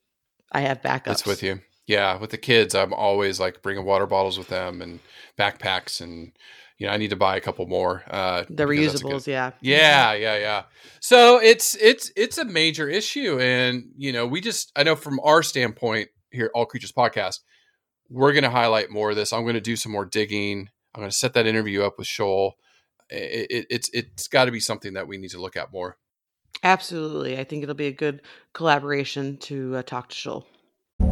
[0.51, 1.05] I have backups.
[1.05, 1.61] That's with you.
[1.85, 4.99] Yeah, with the kids, I'm always like bringing water bottles with them and
[5.39, 6.33] backpacks, and
[6.77, 8.03] you know I need to buy a couple more.
[8.09, 10.63] Uh, the reusables, good, yeah, yeah, yeah, yeah.
[10.99, 15.19] So it's it's it's a major issue, and you know we just I know from
[15.21, 17.39] our standpoint here, All Creatures Podcast,
[18.09, 19.33] we're going to highlight more of this.
[19.33, 20.69] I'm going to do some more digging.
[20.93, 22.55] I'm going to set that interview up with Shoal.
[23.09, 25.97] It, it, it's it's got to be something that we need to look at more.
[26.63, 27.37] Absolutely.
[27.37, 28.21] I think it'll be a good
[28.53, 30.47] collaboration to uh, talk to Shoal.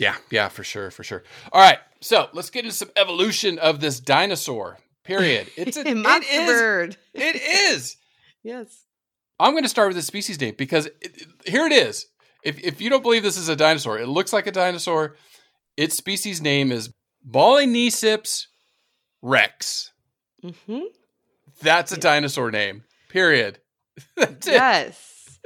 [0.00, 1.22] Yeah, yeah, for sure, for sure.
[1.52, 4.78] All right, so let's get into some evolution of this dinosaur.
[5.04, 5.48] Period.
[5.56, 6.96] It's a, it is, bird.
[7.12, 7.98] It is.
[8.42, 8.84] yes.
[9.38, 12.06] I'm going to start with the species name because it, here it is.
[12.42, 15.16] If if you don't believe this is a dinosaur, it looks like a dinosaur.
[15.76, 16.94] Its species name is
[17.28, 18.46] Balaeniceps
[19.20, 19.92] rex.
[20.42, 20.80] Mm-hmm.
[21.60, 22.00] That's a yeah.
[22.00, 22.84] dinosaur name.
[23.10, 23.58] Period.
[24.16, 25.40] That's yes.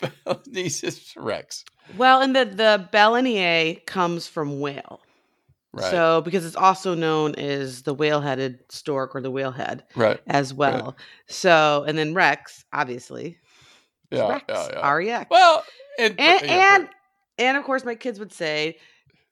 [0.00, 1.64] Balaeniceps rex.
[1.96, 5.00] Well, and the the baleiniae comes from whale.
[5.72, 5.90] Right.
[5.90, 10.18] So because it's also known as the whale-headed stork or the whalehead, right?
[10.26, 10.84] As well.
[10.84, 10.94] Right.
[11.28, 13.38] So and then Rex, obviously.
[14.10, 14.80] Yeah, Rex, yeah, yeah.
[14.80, 15.26] R-E-X.
[15.30, 15.64] Well,
[15.98, 16.88] and and, yeah, and,
[17.38, 18.78] and of course, my kids would say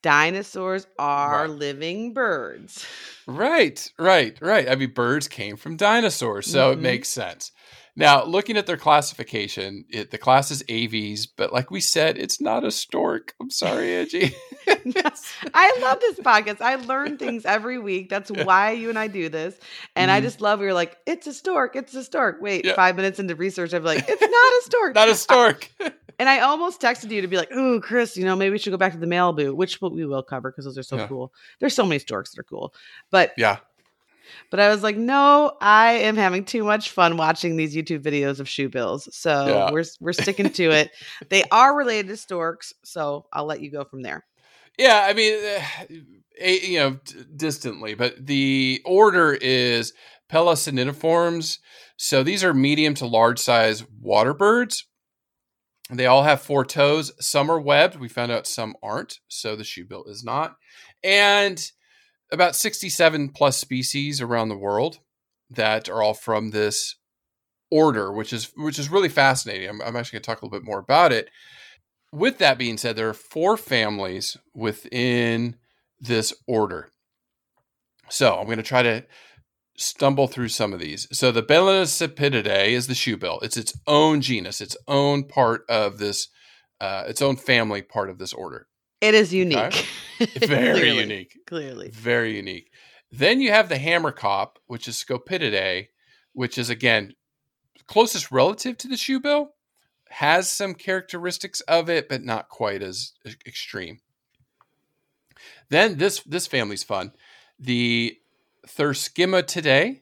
[0.02, 1.50] dinosaurs are right.
[1.50, 2.84] living birds.
[3.26, 4.68] Right, right, right.
[4.68, 6.78] I mean, birds came from dinosaurs, so mm-hmm.
[6.78, 7.52] it makes sense.
[7.96, 12.40] Now, looking at their classification, it, the class is Aves, but like we said, it's
[12.40, 13.34] not a stork.
[13.40, 14.34] I'm sorry, Angie.
[14.66, 16.60] I love this podcast.
[16.60, 18.08] I learn things every week.
[18.08, 19.56] That's why you and I do this.
[19.94, 20.16] And mm-hmm.
[20.16, 21.76] I just love, we are like, it's a stork.
[21.76, 22.38] It's a stork.
[22.40, 22.74] Wait, yeah.
[22.74, 24.94] five minutes into research, I'm like, it's not a stork.
[24.96, 25.70] not a stork.
[26.18, 28.70] and I almost texted you to be like, oh, Chris, you know, maybe we should
[28.70, 31.06] go back to the marabou, which we will cover because those are so yeah.
[31.06, 31.32] cool.
[31.60, 32.74] There's so many storks that are cool.
[33.10, 33.58] But yeah.
[34.50, 38.40] But I was like, no, I am having too much fun watching these YouTube videos
[38.40, 39.08] of shoe bills.
[39.12, 39.70] So yeah.
[39.72, 40.90] we're we're sticking to it.
[41.28, 44.24] they are related to storks, so I'll let you go from there.
[44.78, 46.98] Yeah, I mean, uh, you know,
[47.36, 49.92] distantly, but the order is
[50.30, 51.58] Pelecaniformes.
[51.96, 54.86] So these are medium to large size water birds.
[55.90, 57.12] They all have four toes.
[57.20, 58.00] Some are webbed.
[58.00, 59.20] We found out some aren't.
[59.28, 60.56] So the shoebill is not.
[61.02, 61.62] And
[62.32, 64.98] about 67 plus species around the world
[65.50, 66.96] that are all from this
[67.70, 69.68] order, which is which is really fascinating.
[69.68, 71.30] I'm, I'm actually going to talk a little bit more about it.
[72.12, 75.56] With that being said, there are four families within
[76.00, 76.90] this order.
[78.08, 79.04] So I'm going to try to
[79.76, 81.08] stumble through some of these.
[81.10, 83.42] So the Balaenicipidae is the shoebill.
[83.42, 86.28] It's its own genus, its own part of this,
[86.80, 88.68] uh, its own family part of this order.
[89.04, 89.58] It is unique.
[89.58, 89.86] Okay?
[90.46, 91.38] Very clearly, unique.
[91.46, 91.90] Clearly.
[91.90, 92.70] Very unique.
[93.12, 95.88] Then you have the hamerkop, which is Scopidae,
[96.32, 97.14] which is again
[97.86, 99.48] closest relative to the shoebill,
[100.08, 103.12] has some characteristics of it, but not quite as
[103.46, 104.00] extreme.
[105.68, 107.12] Then this this family's fun.
[107.58, 108.16] The
[108.66, 110.00] Threskiornithidae,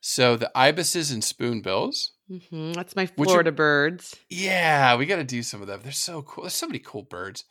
[0.00, 2.12] so the ibises and spoonbills.
[2.30, 2.72] Mm-hmm.
[2.72, 4.14] That's my Florida are, birds.
[4.28, 5.80] Yeah, we got to do some of them.
[5.82, 6.44] They're so cool.
[6.44, 7.44] There's so many cool birds.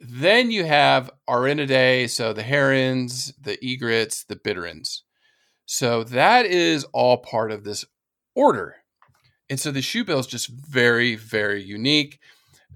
[0.00, 5.02] Then you have Ardeidae, so the herons, the egrets, the bitterns.
[5.66, 7.84] So that is all part of this
[8.34, 8.76] order.
[9.50, 12.18] And so the shoebill is just very, very unique.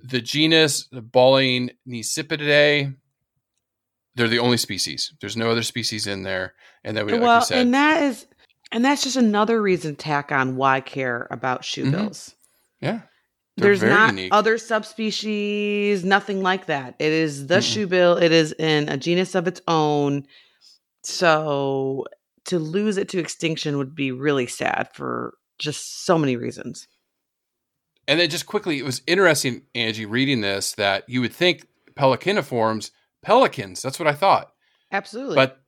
[0.02, 2.94] The genus, the Balaene Nicipidae,
[4.16, 5.14] they're the only species.
[5.20, 6.54] There's no other species in there.
[6.84, 8.26] And then we, well, we and that is,
[8.70, 12.34] and that's just another reason to tack on why care about shoebills.
[12.82, 12.86] Mm-hmm.
[12.86, 13.00] Yeah.
[13.56, 14.32] There's not unique.
[14.32, 16.96] other subspecies, nothing like that.
[16.98, 18.20] It is the mm shoebill.
[18.20, 20.26] It is in a genus of its own.
[21.02, 22.06] So
[22.46, 26.88] to lose it to extinction would be really sad for just so many reasons.
[28.08, 32.90] And then just quickly, it was interesting, Angie, reading this that you would think Pelecaniformes,
[33.22, 33.82] pelicans.
[33.82, 34.52] That's what I thought.
[34.92, 35.36] Absolutely.
[35.36, 35.60] But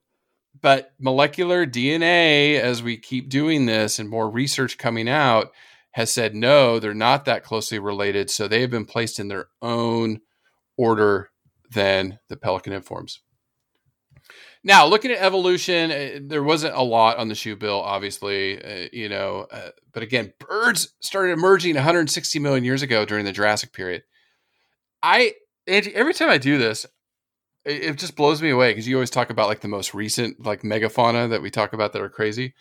[0.60, 5.52] but molecular DNA, as we keep doing this and more research coming out,
[5.96, 8.28] has said no, they're not that closely related.
[8.28, 10.20] So they have been placed in their own
[10.76, 11.30] order
[11.70, 13.20] than the Pelecaniformes.
[14.62, 18.88] Now, looking at evolution, uh, there wasn't a lot on the shoe bill, obviously, uh,
[18.92, 23.72] you know, uh, but again, birds started emerging 160 million years ago during the Jurassic
[23.72, 24.02] period.
[25.02, 25.32] I
[25.66, 26.84] every time I do this,
[27.64, 30.44] it, it just blows me away because you always talk about like the most recent
[30.44, 32.52] like megafauna that we talk about that are crazy.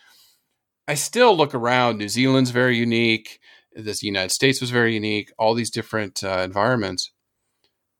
[0.88, 1.98] I still look around.
[1.98, 3.40] New Zealand's very unique.
[3.74, 5.32] This United States was very unique.
[5.38, 7.12] All these different uh, environments.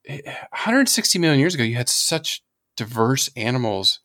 [0.08, 2.44] 160 million years ago, you had such
[2.78, 4.00] diverse animals,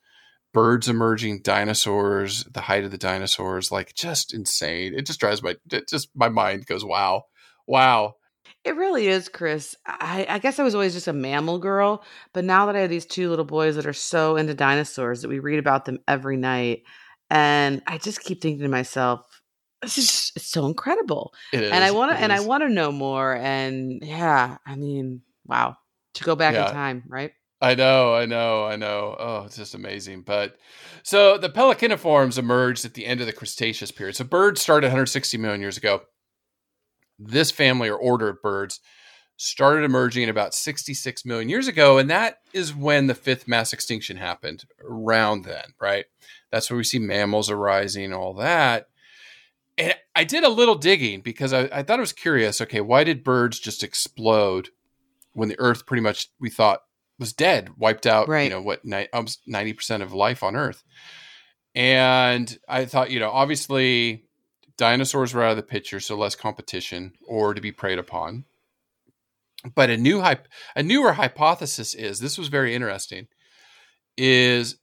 [0.53, 4.93] birds emerging, dinosaurs, the height of the dinosaurs, like just insane.
[4.95, 7.25] It just drives my it just my mind goes, wow,
[7.67, 8.15] wow.
[8.63, 9.75] It really is, Chris.
[9.85, 12.89] I, I guess I was always just a mammal girl, but now that I have
[12.89, 16.37] these two little boys that are so into dinosaurs that we read about them every
[16.37, 16.83] night,
[17.31, 19.25] and I just keep thinking to myself,
[19.81, 21.33] this is just, it's so incredible.
[21.53, 23.35] and I want to and I want to know more.
[23.35, 25.77] And yeah, I mean, wow,
[26.15, 26.67] to go back yeah.
[26.67, 27.31] in time, right?
[27.61, 29.15] I know, I know, I know.
[29.17, 30.23] Oh, it's just amazing.
[30.23, 30.57] But
[31.03, 34.15] so the Pelecaniformes emerged at the end of the Cretaceous period.
[34.15, 36.01] So birds started 160 million years ago.
[37.17, 38.81] This family or order of birds
[39.37, 41.97] started emerging at about 66 million years ago.
[41.97, 46.05] And that is when the fifth mass extinction happened around then, right?
[46.51, 48.87] That's where we see mammals arising, all that.
[49.77, 52.61] And I did a little digging because I, I thought it was curious.
[52.61, 54.69] Okay, why did birds just explode
[55.33, 56.81] when the earth pretty much we thought
[57.21, 58.43] was dead, wiped out, right.
[58.43, 60.83] you know, what, 90% of life on Earth.
[61.75, 64.25] And I thought, you know, obviously
[64.75, 68.45] dinosaurs were out of the picture, so less competition or to be preyed upon.
[69.75, 73.27] But a new hype, a newer hypothesis is this was very interesting.
[74.17, 74.77] Is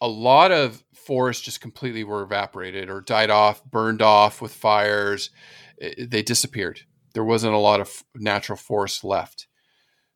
[0.00, 5.30] a lot of forests just completely were evaporated or died off, burned off with fires.
[5.80, 6.82] Eh, eh, they disappeared.
[7.14, 9.46] There wasn't a lot of natural forest left.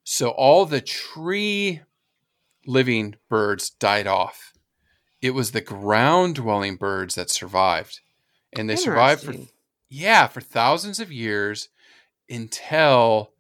[0.04, 1.82] So all the tree
[2.66, 4.52] living birds died off.
[5.20, 8.00] It was the ground dwelling birds that survived.
[8.52, 9.34] And they survived for
[9.90, 11.68] yeah, for thousands of years
[12.28, 13.32] until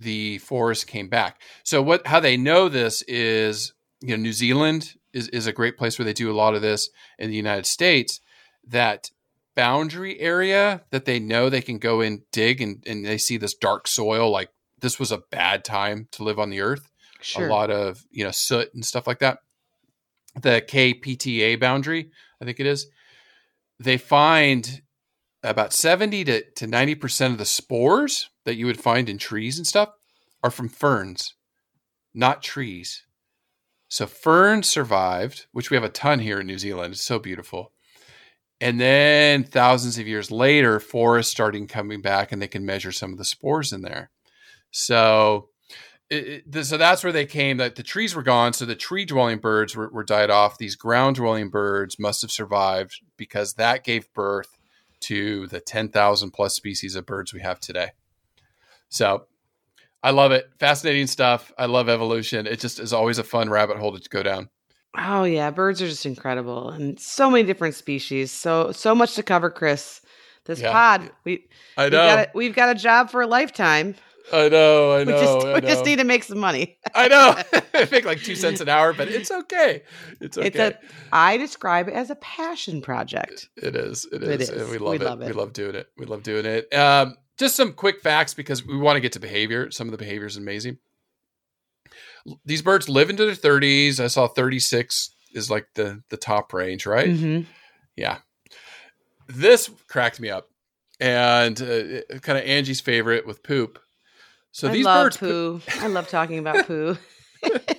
[0.00, 1.40] the forest came back.
[1.62, 5.78] So what how they know this is you know New Zealand is, is a great
[5.78, 8.20] place where they do a lot of this in the United States
[8.68, 9.10] that
[9.54, 13.54] boundary area that they know they can go and dig and, and they see this
[13.54, 14.50] dark soil like
[14.80, 16.90] this was a bad time to live on the earth.
[17.22, 17.48] Sure.
[17.48, 19.38] A lot of, you know, soot and stuff like that.
[20.40, 22.86] The KPTA boundary, I think it is,
[23.80, 24.82] they find
[25.42, 29.66] about 70 to, to 90% of the spores that you would find in trees and
[29.66, 29.90] stuff
[30.42, 31.34] are from ferns,
[32.12, 33.05] not trees.
[33.88, 36.94] So ferns survived, which we have a ton here in New Zealand.
[36.94, 37.72] It's so beautiful.
[38.60, 43.12] And then thousands of years later, forests starting coming back and they can measure some
[43.12, 44.10] of the spores in there.
[44.70, 45.50] So,
[46.08, 47.58] it, it, so that's where they came.
[47.58, 50.58] That the trees were gone, so the tree dwelling birds were, were died off.
[50.58, 54.56] These ground dwelling birds must have survived because that gave birth
[55.00, 57.90] to the ten thousand plus species of birds we have today.
[58.88, 59.26] So,
[60.06, 60.48] I love it.
[60.60, 61.52] Fascinating stuff.
[61.58, 62.46] I love evolution.
[62.46, 64.48] It just is always a fun rabbit hole to go down.
[64.96, 68.30] Oh yeah, birds are just incredible, and so many different species.
[68.30, 70.00] So so much to cover, Chris.
[70.44, 70.70] This yeah.
[70.70, 73.96] pod, we I know we've got, a, we've got a job for a lifetime.
[74.32, 75.12] I know, I know.
[75.16, 76.78] we just, we just need to make some money.
[76.94, 77.42] I know.
[77.74, 79.82] I make like two cents an hour, but it's okay.
[80.20, 80.46] It's okay.
[80.46, 80.78] It's a,
[81.12, 83.48] I describe it as a passion project.
[83.56, 84.06] It is.
[84.12, 84.50] It is.
[84.50, 84.70] It and is.
[84.70, 85.26] we We love it.
[85.26, 85.88] We love doing it.
[85.98, 86.72] We love doing it.
[86.72, 89.70] Um, just some quick facts because we want to get to behavior.
[89.70, 90.78] Some of the behavior is amazing.
[92.44, 94.00] These birds live into their 30s.
[94.00, 97.08] I saw 36 is like the the top range, right?
[97.08, 97.46] Mhm.
[97.94, 98.18] Yeah.
[99.28, 100.48] This cracked me up.
[100.98, 103.78] And uh, kind of Angie's favorite with poop.
[104.50, 105.72] So I these birds poop- poo.
[105.80, 106.96] I love talking about poo.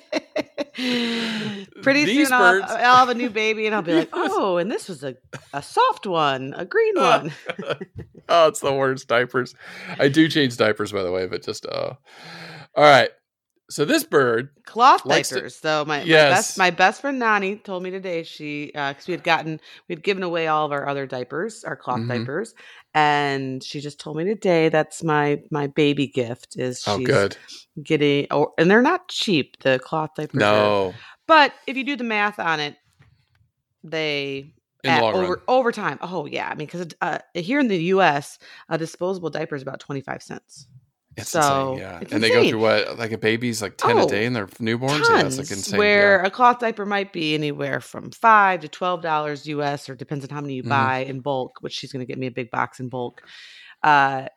[1.82, 4.72] Pretty These soon I'll, I'll have a new baby and I'll be like, oh, and
[4.72, 5.16] this was a,
[5.52, 7.32] a soft one, a green one.
[8.30, 9.56] oh, it's the worst diapers.
[9.98, 11.94] I do change diapers, by the way, but just uh
[12.76, 13.10] all right.
[13.70, 15.56] So this bird, Cloth Likes to- diapers.
[15.58, 16.30] So my, Yes.
[16.30, 19.60] my best my best friend Nani told me today she because we had gotten
[19.90, 22.08] we had given away all of our other diapers, our cloth Mhm.
[22.08, 22.54] diapers,
[22.94, 27.36] and she just told me today that's my my baby gift is she's oh good.
[27.84, 30.36] getting oh, and they're not cheap the cloth diapers.
[30.36, 30.94] are- No.
[31.28, 32.78] but if you do the math on it,
[33.84, 34.54] they
[34.84, 35.42] In the at long over run.
[35.50, 36.00] over time.
[36.02, 38.40] Oh yeah, I mean because uh, here in the U.S.
[38.70, 40.68] a disposable diaper is about twenty five cents.
[41.18, 42.00] It's so, insane, yeah.
[42.12, 42.98] and they go through what?
[43.00, 45.04] Like a baby's like 10 Oh, a day in they're newborns?
[45.06, 45.78] Tons, yeah, it's like insane.
[45.80, 46.28] where yeah.
[46.28, 50.30] a cloth diaper might be anywhere from five to twelve dollars US, or depends on
[50.30, 50.70] how many you Mhm.
[50.70, 51.54] buy in bulk.
[51.62, 53.24] Which she's going to get me a big box in bulk.
[53.84, 54.28] Uh,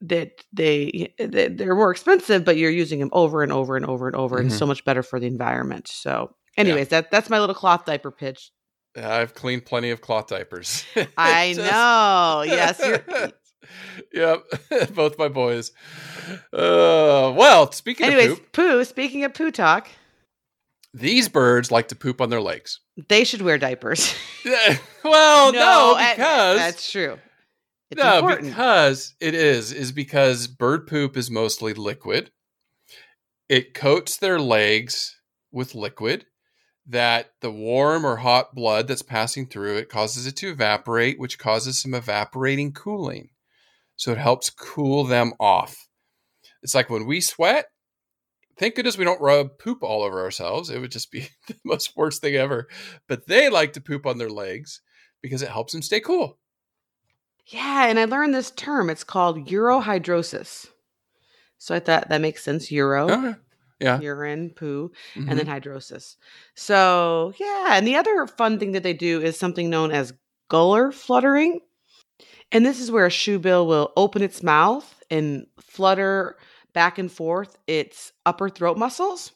[0.00, 4.06] that they they- they're more expensive, but you're using them over and over and over
[4.06, 4.58] and over, and Mhm.
[4.58, 5.88] so much better for the environment.
[5.88, 8.50] So, anyways, that that's my little cloth diaper pitch.
[8.96, 10.84] I've cleaned plenty of cloth diapers.
[11.16, 12.44] I Just- know.
[12.46, 13.30] Yes, you're,
[14.12, 14.44] yep.
[14.94, 15.72] Both my boys.
[16.52, 18.84] Uh, well, speaking Anyways, of poop, poo.
[18.84, 19.88] Speaking of poo talk,
[20.92, 22.80] these birds like to poop on their legs.
[23.08, 24.14] they should wear diapers.
[25.04, 27.18] well, no, uh, because that's true.
[27.90, 28.48] It's no, important.
[28.48, 32.30] because it is is because bird poop is mostly liquid.
[33.48, 35.20] It coats their legs
[35.52, 36.26] with liquid
[36.86, 41.38] that the warm or hot blood that's passing through it causes it to evaporate, which
[41.38, 43.30] causes some evaporating cooling.
[43.96, 45.76] So it helps cool them off.
[46.62, 47.66] It's like when we sweat.
[48.56, 50.70] Thank goodness we don't rub poop all over ourselves.
[50.70, 52.68] It would just be the most worst thing ever.
[53.08, 54.80] But they like to poop on their legs
[55.22, 56.38] because it helps them stay cool.
[57.46, 58.88] yeah, and I learned this term.
[58.90, 60.66] It's called urohydrosis.
[61.58, 62.68] So I thought that makes sense.
[62.70, 63.10] Uro.
[63.10, 63.34] Oh,
[63.80, 64.00] yeah.
[64.00, 65.28] urine, poo, Mhm.
[65.30, 66.16] and then hydrosis.
[66.54, 70.12] So yeah, and the other fun thing that they do is something known as
[70.50, 71.60] gular fluttering.
[72.52, 76.36] And this is where a shoebill will open its mouth and flutter
[76.72, 79.32] back and forth its upper throat muscles.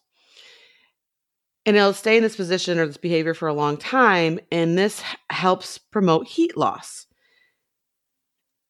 [1.66, 5.02] And it'll stay in this position or this behavior for a long time, and this
[5.28, 7.06] helps promote heat loss.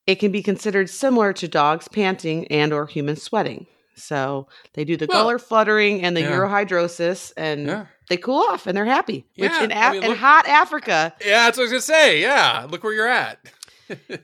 [0.07, 3.66] It can be considered similar to dogs panting and or human sweating.
[3.95, 6.30] So they do the Well, gular fluttering and the yeah.
[6.30, 7.86] urohydrosis, and yeah.
[8.09, 9.26] they cool off and they're happy.
[9.36, 12.20] Which Yeah, in, I mean, in hot Africa, Yeah, that's what I was gonna say.
[12.20, 13.39] Yeah, look where you're at.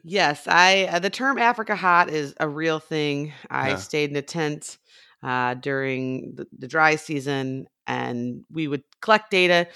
[0.04, 3.32] Yes, I uh, the term Africa hot is a real thing.
[3.50, 3.76] I Yeah.
[3.76, 4.78] stayed in a tent
[5.22, 9.68] uh, during the, the dry season, and we would collect data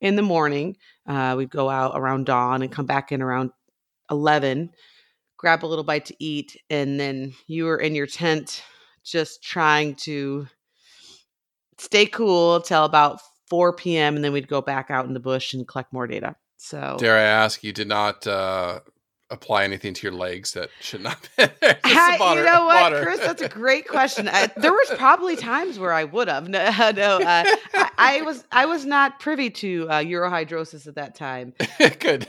[0.00, 0.76] in the morning.
[1.06, 3.50] Uh, we'd go out around dawn and come back in around
[4.10, 4.70] eleven,
[5.36, 8.62] grab a little bite to eat, and then you were in your tent
[9.02, 10.46] just trying to
[11.78, 13.20] stay cool till about
[13.50, 14.16] 4 p.m.
[14.16, 16.36] and then we'd go back out in the bush and collect more data.
[16.56, 18.80] So Dare I ask, you did not uh,
[19.34, 21.56] apply anything to your legs that should not be there?
[21.60, 23.02] Just I- water- you know what, water.
[23.02, 23.20] Chris?
[23.20, 24.28] That's a great question.
[24.28, 26.48] I, there was probably times where I would have.
[26.54, 31.14] No, no uh, I, I was I was not privy to uh, urohydrosis at that
[31.16, 31.52] time.
[31.98, 32.28] Good.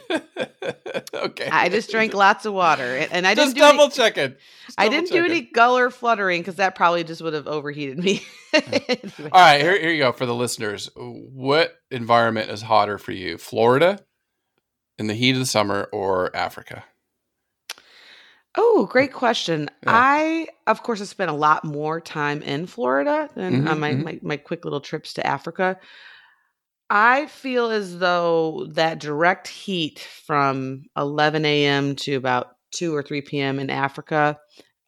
[1.14, 1.50] okay.
[1.52, 4.36] I just drank lots of water, and, and I just didn't do double any, checking.
[4.66, 8.00] Just I double didn't do any gular fluttering because that probably just would have overheated
[8.00, 8.24] me.
[8.54, 9.30] Anyway.
[9.32, 10.90] All right, here, here you go for the listeners.
[10.96, 13.38] What environment is hotter for you?
[13.38, 14.00] Florida
[14.98, 16.86] in the heat of the summer or Africa?
[18.58, 19.70] Oh, great question.
[19.86, 20.06] Yeah.
[20.18, 23.96] I, of course, have spent a lot more time in Florida than on Mhm, my,
[23.96, 24.04] mhm.
[24.04, 25.80] my my quick little trips to Africa.
[26.90, 31.96] I feel as though that direct heat from 11 a.m.
[31.98, 33.60] to about 2 or 3 p.m.
[33.60, 34.38] in Africa,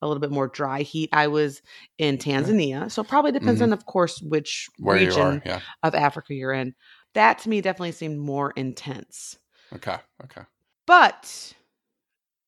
[0.02, 1.10] a little bit more dry heat.
[1.12, 1.62] I was
[1.98, 2.92] in Tanzania.
[2.92, 3.62] So it probably depends Mhm.
[3.62, 5.44] on, of course, which Where region are?
[5.46, 5.62] Yeah.
[5.84, 6.76] of Africa you're in.
[7.14, 9.38] That to me definitely seemed more intense.
[9.74, 9.98] Okay.
[10.24, 10.44] Okay.
[10.88, 11.54] But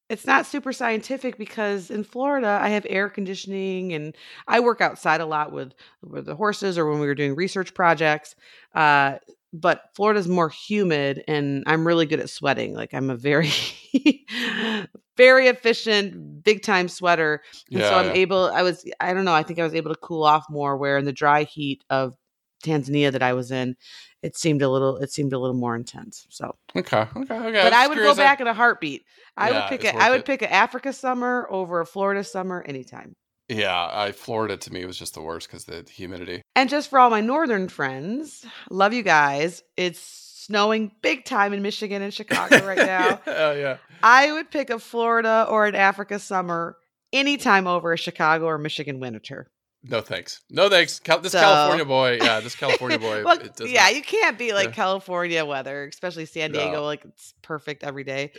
[0.09, 4.15] it's not super scientific because in Florida I have air conditioning and
[4.47, 7.73] I work outside a lot with with the horses or when we were doing research
[7.73, 8.35] projects.
[8.73, 9.19] Uh,
[9.51, 12.73] but Florida's more humid and I'm really good at sweating.
[12.73, 13.51] Like I'm a very
[15.17, 17.41] very efficient, big time sweater.
[17.71, 18.13] And so I'm yeah.
[18.13, 20.77] able, I was, I don't know, I think I was able to cool off more
[20.77, 22.15] where in the dry heat of
[22.63, 23.75] Tanzania that I was in,
[24.21, 26.25] it seemed a little, it seemed a little more intense.
[26.29, 27.61] So, Okay, okay, okay.
[27.63, 29.03] but I would go back in a heartbeat.
[29.37, 30.25] I Yeah, would pick a, I would it.
[30.25, 33.13] pick an Africa summer over a Florida summer anytime.
[33.47, 36.41] Yeah, I Florida to me was just the worst because the humidity.
[36.55, 39.63] And just for all my northern friends, love you guys.
[39.75, 43.19] It's snowing big time in Michigan and Chicago right now.
[43.25, 43.77] yeah, yeah.
[44.03, 46.77] I would pick a Florida or an Africa summer
[47.11, 49.49] anytime over a Chicago or Michigan winter.
[49.83, 50.41] No thanks.
[50.49, 50.99] No thanks.
[50.99, 52.17] Cal- this So- California boy.
[52.21, 53.23] Yeah, this California boy.
[53.25, 54.73] well, yeah, you can't be like yeah.
[54.73, 56.73] California weather, especially San Diego.
[56.73, 56.83] No.
[56.83, 58.31] Like it's perfect every day.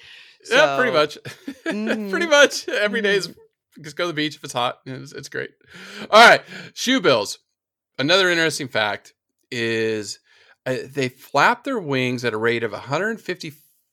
[0.51, 1.19] yeah, pretty So- much.
[1.67, 2.11] Mhm.
[2.11, 3.35] pretty much every day is
[3.81, 4.81] just go to the beach if it's hot.
[4.85, 5.51] It's, it's great.
[6.11, 6.43] All right,
[6.75, 7.39] shoe bills.
[7.99, 9.15] Another interesting fact
[9.51, 10.19] is
[10.67, 13.53] uh, they flap their wings at a rate of 150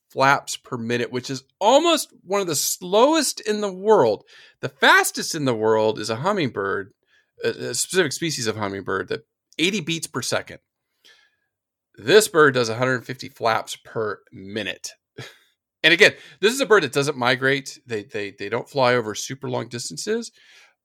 [0.10, 4.24] flaps per minute, which is almost one of the slowest in the world.
[4.62, 6.92] The fastest in the world is a hummingbird,
[7.44, 9.26] a, specific species of hummingbird that
[9.58, 10.60] 80 beats per second.
[11.96, 14.92] This bird does 150 flaps per minute.
[15.84, 17.80] And again, this is a bird that doesn't migrate.
[17.86, 20.32] They they they don't fly over super long distances,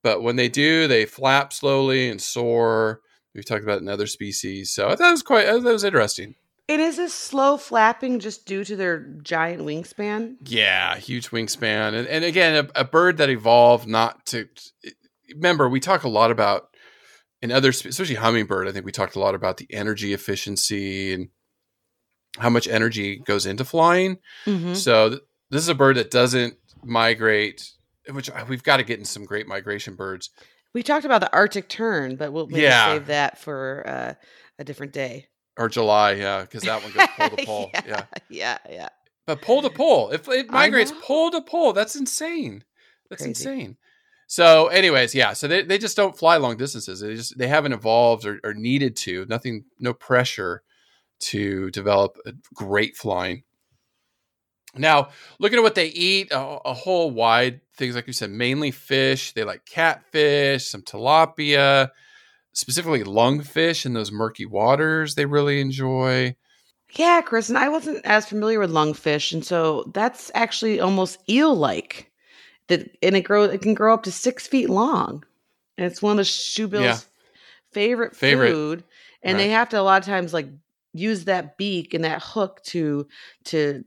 [0.03, 3.01] but when they do, they flap slowly and soar.
[3.35, 6.35] We've talked about in other species, so I thought it was quite that was interesting.
[6.69, 10.37] It is a slow flapping just due to their giant wingspan.
[10.45, 14.47] Yeah, huge wingspan, and and again, a, a bird that evolved not to.
[15.35, 16.69] Remember, we talk a lot about
[17.41, 18.69] in other, especially hummingbird.
[18.69, 21.29] I think we talked a lot about the energy efficiency and
[22.39, 24.19] how much energy goes into flying.
[24.47, 24.77] Mhm.
[24.77, 25.21] So th-
[25.51, 27.71] this is a bird that doesn't migrate,
[28.11, 30.31] which uh, we've got to get in some great migration birds.
[30.75, 32.95] We talked about the Arctic tern, but we'll maybe Yeah.
[32.95, 34.15] save that for uh,
[34.59, 35.29] a different day.
[35.59, 37.71] Or July, yeah, because that one goes pole to pole.
[37.87, 38.05] yeah.
[38.31, 38.89] yeah, yeah.
[39.27, 42.65] but pole to pole, if it migrates pole to pole, that's insane.
[43.11, 43.31] That's Crazy.
[43.51, 43.77] insane.
[44.33, 47.01] So, anyways, yeah, so they, they just don't fly long distances.
[47.01, 49.27] They just they haven't evolved or, or needed to.
[49.27, 50.63] Nothing, no pressure
[51.25, 52.17] to develop
[52.55, 53.43] great flying.
[54.75, 58.71] Now, looking at what they eat, a, a whole wide things like you said, mainly
[58.71, 59.35] fish.
[59.35, 61.91] They like catfish, some tilapia,
[62.55, 65.15] specifically lungfish in those murky waters.
[65.15, 66.37] They really enjoy.
[66.93, 72.12] Yeah, Chris, and I wasn't as familiar with lungfish, and so that's actually almost eel-like.
[72.69, 75.25] That and it grow it can grow up to six feet long,
[75.77, 76.99] and it's one of the shoebill's Yeah.
[77.73, 78.53] favorite Favorite.
[78.53, 78.85] food.
[79.23, 80.49] And they have to a lot of times like
[80.93, 83.07] use that beak and that hook to
[83.47, 83.85] to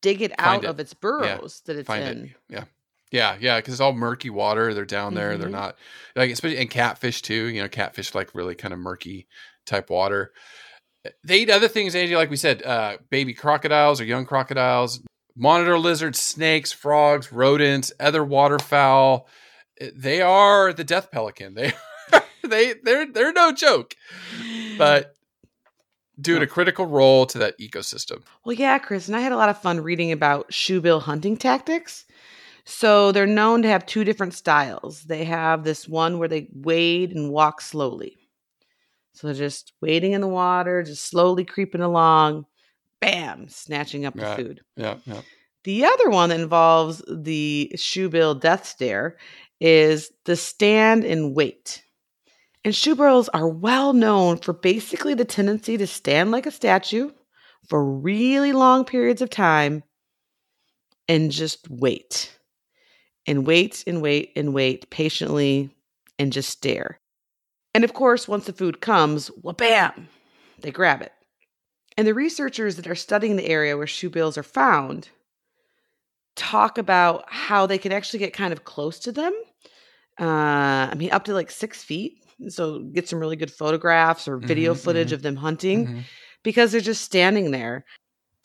[0.00, 0.70] dig it Find out it.
[0.70, 2.24] of its burrows that it's find in.
[2.26, 2.30] it.
[2.48, 2.64] Yeah.
[3.10, 4.74] Yeah, yeah, because it's all murky water.
[4.74, 5.38] They're down there.
[5.38, 5.52] They're Mhm.
[5.52, 5.76] not
[6.16, 7.46] like especially and catfish too.
[7.46, 9.28] You know, catfish like really kind of murky
[9.66, 10.32] type water.
[11.22, 15.00] They eat other things, Angie, like we said, uh, baby crocodiles or young crocodiles,
[15.36, 19.28] monitor lizards, snakes, frogs, rodents, other waterfowl.
[19.94, 21.54] They are the death pelican.
[21.54, 21.72] They
[22.44, 23.94] they they're they're no joke,
[24.78, 25.14] but
[26.20, 28.22] doing a critical role to that ecosystem.
[28.44, 32.04] Well, yeah, Chris, and I had a lot of fun reading about shoebill hunting tactics.
[32.64, 35.02] So they're known to have two different styles.
[35.02, 38.16] They have this one where they wade and walk slowly.
[39.12, 42.46] So they're just wading in the water, just slowly creeping along,
[43.04, 44.36] bam, snatching up the Right.
[44.36, 44.60] food.
[44.76, 45.22] Yeah, yeah.
[45.64, 49.16] The other one that involves the shoebill death stare
[49.60, 51.82] is the stand and wait.
[52.64, 57.10] And shoebills are well known for basically the tendency to stand like a statue
[57.68, 59.82] for really long periods of time
[61.08, 62.30] and just wait.
[63.26, 65.70] And wait and wait and wait patiently
[66.18, 67.00] and just stare.
[67.72, 70.08] And of course, once the food comes, well, bam,
[70.60, 71.12] they grab it.
[71.96, 75.10] And the researchers that are studying the area where shoebills are found
[76.36, 79.32] talk about how they can actually get kind of close to them.
[80.20, 80.24] Uh,
[80.90, 82.24] I mean, up to like six feet.
[82.48, 85.14] So get some really good photographs or video Mhm, footage mhm.
[85.14, 86.02] of them hunting Mhm.
[86.42, 87.84] because they're just standing there.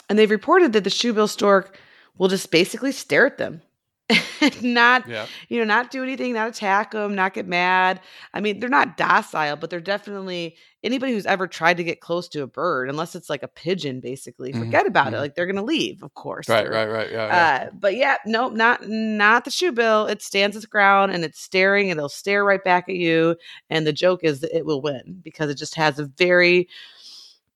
[0.09, 1.79] And they've reported that the shoebill stork
[2.17, 3.61] will just basically stare at them.
[4.61, 5.27] not Yeah.
[5.49, 8.01] you know, not do anything, not attack them, not get mad.
[8.33, 12.27] I mean, they're not docile, but they're definitely anybody who's ever tried to get close
[12.29, 15.17] to a bird, unless it's like a pigeon, basically, Mhm, forget about it.
[15.17, 15.19] mhm.
[15.19, 16.47] Like they're gonna leave, of course.
[16.47, 17.11] Right, right, right.
[17.11, 17.67] Yeah, yeah.
[17.67, 20.07] Uh, but yeah, no, not not the shoe bill.
[20.07, 23.35] It stands its ground and it's staring, and it'll stare right back at you.
[23.69, 26.67] And the joke is that it will win because it just has a very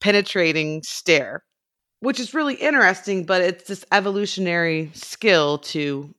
[0.00, 1.44] penetrating stare,
[2.00, 3.24] which is really interesting.
[3.24, 6.14] But it's this evolutionary skill to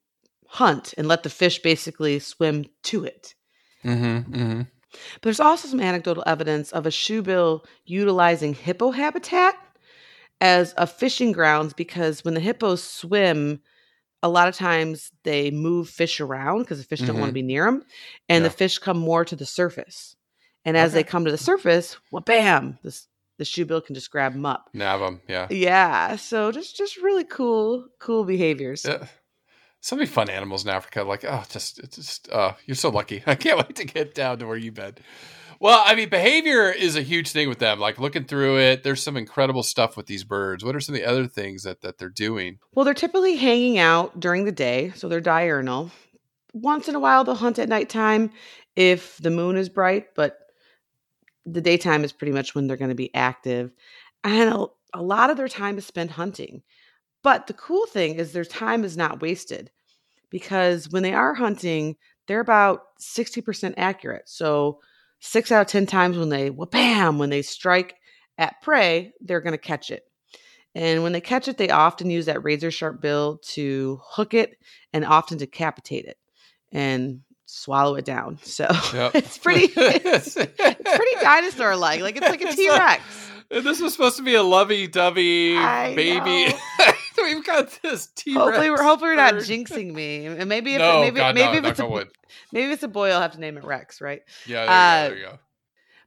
[0.48, 3.36] hunt and let the fish basically swim to it.
[3.84, 4.62] Mm-hmm, mm-hmm.
[5.14, 9.56] But there's also some anecdotal evidence of a shoebill utilizing hippo habitat
[10.42, 13.60] as a fishing grounds because when the hippos swim
[14.24, 17.34] a lot of times they move fish around because the fish don't want to mm-hmm.
[17.34, 17.84] be near them,
[18.28, 18.50] and Yeah.
[18.50, 20.16] the fish come more to the surface.
[20.66, 24.34] And as they come to the surface, well, bam, this the shoebill can just grab
[24.34, 24.70] them up.
[24.74, 25.22] Nab them.
[25.28, 25.48] Yeah.
[25.52, 28.86] Yeah, so just just really cool, cool behaviors.
[28.86, 29.06] Yeah.
[29.86, 31.04] So many fun animals in Africa.
[31.04, 33.22] Like, oh, just, it's just, uh, you're so lucky.
[33.28, 34.96] I can't wait to get down to where you've been.
[35.60, 37.80] Well, I mean, behavior is a huge thing with them.
[37.80, 40.66] Like looking through it, there's some incredible stuff with these birds.
[40.66, 42.58] What are some of the other things that, that they're doing?
[42.74, 45.92] Well, they're typically hanging out during the day, so they're diurnal.
[46.52, 48.32] Once in a while, they'll hunt at nighttime
[48.76, 50.40] if the moon is bright, but
[51.46, 53.72] the daytime is pretty much when they're going to be active.
[54.24, 54.66] And a,
[54.96, 56.64] a lot of their time is spent hunting.
[57.26, 59.72] But the cool thing is their time is not wasted
[60.30, 61.96] because when they are hunting,
[62.28, 64.30] they're about 60% accurate.
[64.30, 64.80] So,
[65.22, 67.96] six out of 10 times when they, well, bam, when they strike
[68.38, 70.04] at prey, they're going to catch it.
[70.76, 74.60] And when they catch it, they often use that razor sharp bill to hook it
[74.94, 76.20] and often decapitate it
[76.72, 78.38] and swallow it down.
[78.44, 79.16] So Yep.
[79.16, 82.02] it's pretty it's pretty dinosaur like.
[82.02, 83.02] Like it's like a T Rex.
[83.52, 86.54] And this was supposed to be a lovey dovey baby.
[87.26, 88.44] We've got this T Rex.
[88.44, 90.26] Hopefully we're hopefully we're not jinxing me.
[90.26, 92.10] And maybe if no, maybe God, maybe no, if it's a, wood.
[92.52, 94.22] maybe it's a boy, I'll have to name it Rex, right?
[94.46, 95.40] Yeah, there, Uh, you go, there you go.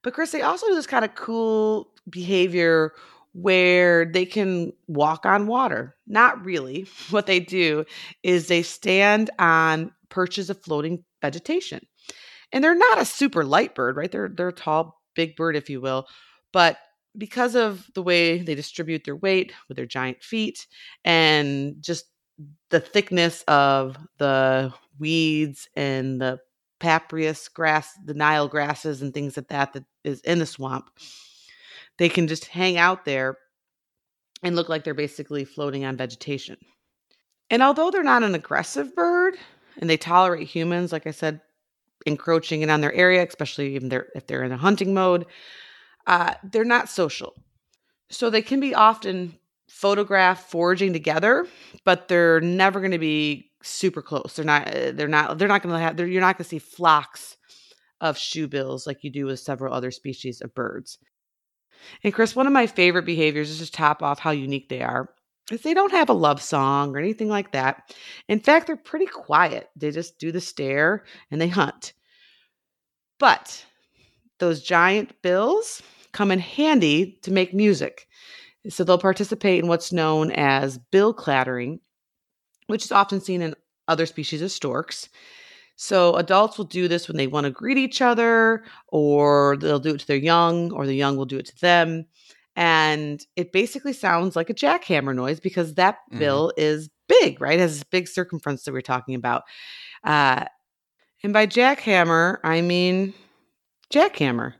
[0.03, 2.93] But Chris, they also do this kind of cool behavior
[3.33, 5.97] where they can walk on water.
[6.07, 6.87] Not really.
[7.11, 7.85] What they do
[8.23, 11.87] is they stand on perches of floating vegetation.
[12.53, 14.11] And they're not a super light bird, right?
[14.11, 16.07] They're they're a tall, big bird, if you will.
[16.53, 16.79] But
[17.19, 20.67] because of the way they distribute their weight with their giant feet
[21.05, 22.07] and just
[22.71, 26.39] the thickness of the weeds and the
[26.79, 30.91] papyrus grass, the Nile grasses and things like that that is in the swamp,
[31.99, 33.37] they can just hang out there
[34.43, 36.57] and look like they're basically floating on vegetation.
[37.51, 39.35] And although they're not an aggressive bird
[39.79, 41.41] and they tolerate humans, like I said,
[42.07, 45.27] encroaching in on their area, especially they're if they're in a hunting mode,
[46.09, 47.35] uh, they're not social.
[48.11, 49.39] So they can be often
[49.69, 51.47] photographed foraging together,
[51.85, 54.33] but they're never going to be super close.
[54.35, 54.75] They're not.
[54.75, 55.39] uh, They're not.
[55.39, 56.01] They're not going to have.
[56.01, 57.37] You're not going to see flocks
[58.01, 60.99] of shoebills like you do with several other species of birds.
[62.03, 65.11] And Chris, one of my favorite behaviors is to top off how unique they are.
[65.51, 67.95] Is they don't have a love song or anything like that.
[68.29, 69.69] In fact, they're pretty quiet.
[69.77, 71.95] They just do the stare and they hunt.
[73.19, 73.65] But
[74.39, 75.83] those giant bills
[76.13, 78.07] come in handy to make music.
[78.69, 81.81] So they'll participate in what's known as bill clattering,
[82.67, 83.55] which is often seen in
[83.87, 85.09] other species of storks.
[85.77, 89.95] So adults will do this when they want to greet each other, or they'll do
[89.95, 92.07] it to their young, or the young will do it to them.
[92.57, 96.19] And it basically sounds like a jackhammer noise because that Mhm.
[96.19, 97.59] bill is big, right?
[97.59, 99.45] It has this big circumference that we're talking about.
[100.03, 100.45] Uh,
[101.23, 103.15] and by jackhammer, I mean
[103.93, 104.55] jackhammer.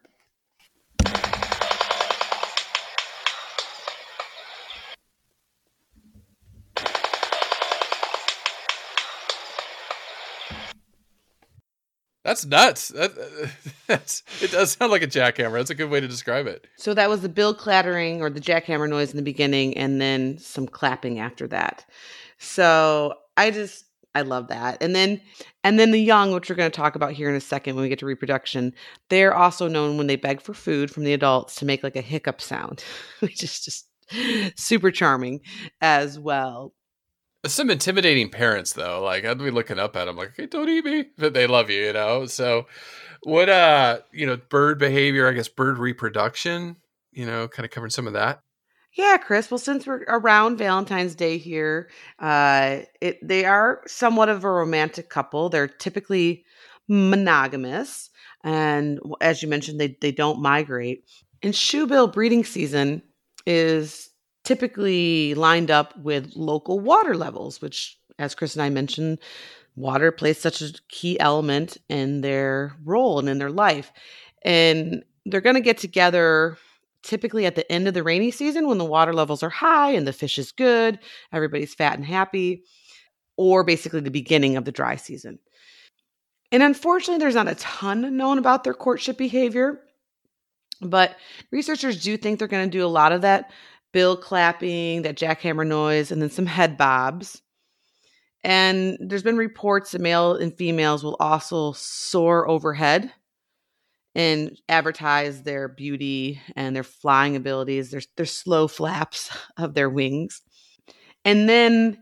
[12.29, 12.89] That's nuts.
[12.89, 13.13] That,
[13.87, 14.51] that's it.
[14.51, 15.55] Does sound like a jackhammer.
[15.55, 16.67] That's a good way to describe it.
[16.77, 20.37] So that was the bill clattering or the jackhammer noise in the beginning, and then
[20.37, 21.87] some clapping after that.
[22.37, 24.83] So I just I love that.
[24.83, 25.23] And then
[25.65, 27.83] and then the young, which we're going to talk about here in a second when
[27.83, 28.75] we get to reproduction,
[29.09, 32.03] they're also known when they beg for food from the adults to make like a
[32.03, 32.85] hiccup sound,
[33.21, 33.89] which is just
[34.55, 35.41] super charming
[35.81, 36.75] as well.
[37.47, 39.03] Some intimidating parents though.
[39.03, 41.71] Like I'd be looking up at them like, "Hey, don't eat me," but they love
[41.71, 42.27] you, you know.
[42.27, 42.67] So,
[43.23, 45.29] what uh, you know, bird behavior.
[45.29, 46.77] I guess bird reproduction.
[47.13, 48.43] You know, kind of covering some of that.
[48.95, 49.51] Yeah, Chris.
[49.51, 55.09] Well, since we're around Valentine's Day here, uh, it they are somewhat of a romantic
[55.09, 55.49] couple.
[55.49, 56.45] They're typically
[56.89, 58.11] monogamous,
[58.43, 61.05] and as you mentioned, they they don't migrate.
[61.43, 63.03] And shoebill breeding season
[63.47, 64.08] is
[64.49, 69.19] typically lined up with local water levels, which, as Chris and I mentioned,
[69.77, 73.93] water plays such a key element in their role and in their life.
[74.43, 76.57] And they're going to get together
[77.03, 80.07] typically at the end of the rainy season when the water levels are high and
[80.07, 80.99] the fish is good,
[81.31, 82.65] everybody's fat and happy,
[83.37, 85.39] or basically the beginning of the dry season.
[86.51, 89.83] And unfortunately, there's not a ton known about their courtship behavior,
[90.81, 91.17] but
[91.53, 93.51] researchers do think they're going to do a lot of that
[93.93, 97.43] bill clapping, that jackhammer noise, and then some head bobs.
[98.45, 103.13] And there's been reports that male and females will also soar overhead
[104.15, 110.43] and advertise their beauty and their flying abilities, their, their slow flaps of their wings.
[111.25, 111.99] And then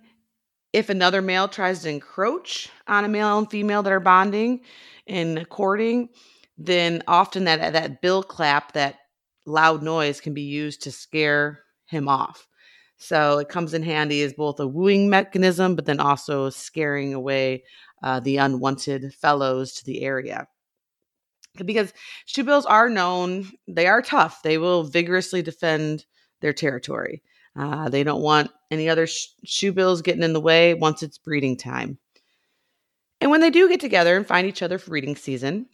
[0.72, 4.62] If another male tries to encroach on a male and female that are bonding
[5.06, 6.10] and courting,
[6.58, 8.96] then often that that bill clap, that
[9.46, 12.46] loud noise can be used to scare him off.
[12.98, 17.64] So it comes in handy as both a wooing mechanism, but then also scaring away
[18.02, 20.48] uh, the unwanted fellows to the area.
[21.64, 21.92] Because
[22.26, 24.42] shoebills are known, they are tough.
[24.42, 26.04] They will vigorously defend
[26.40, 27.22] their territory.
[27.58, 31.56] Uh, they don't want any other sh- shoebills getting in the way once it's breeding
[31.56, 31.98] time.
[33.20, 35.66] And when they do get together and find each other for breeding season,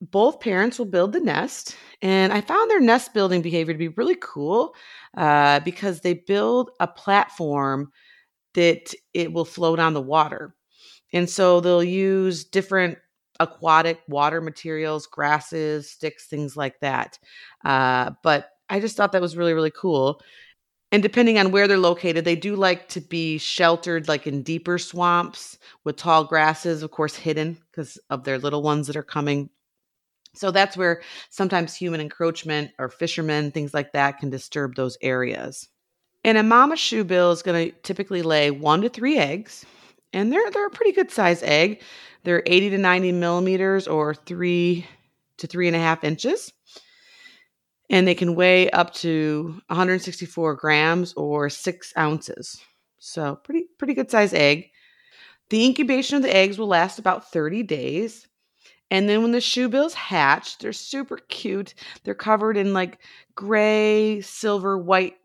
[0.00, 1.76] both parents will build the nest.
[2.02, 4.74] And I found their nest building behavior to be really cool
[5.16, 7.92] uh, because they build a platform
[8.54, 10.54] that it will float on the water.
[11.12, 12.98] And so they'll use different
[13.40, 17.18] aquatic water materials, grasses, sticks, things like that.
[17.64, 20.20] Uh, but I just thought that was really, really cool.
[20.92, 24.76] And depending on where they're located, they do like to be sheltered, like in deeper
[24.76, 29.50] swamps with tall grasses, of course, hidden because of their little ones that are coming
[30.34, 35.68] so that's where sometimes human encroachment or fishermen, things like that, can disturb those areas.
[36.24, 39.64] And a mama shoebill is going to typically lay one to three eggs,
[40.12, 41.82] and they're they're a pretty good size egg.
[42.24, 44.86] They're 80 to 90 millimeters or three
[45.38, 46.52] to three and a half inches.
[47.88, 52.60] And they can weigh up to 164 grams or six ounces.
[52.98, 54.70] So pretty pretty good size egg.
[55.48, 58.28] The incubation of the eggs will last about 30 days.
[58.90, 61.74] And then when the shoebills hatch, they're super cute.
[62.04, 62.98] They're covered in like
[63.34, 65.16] gray, silver, white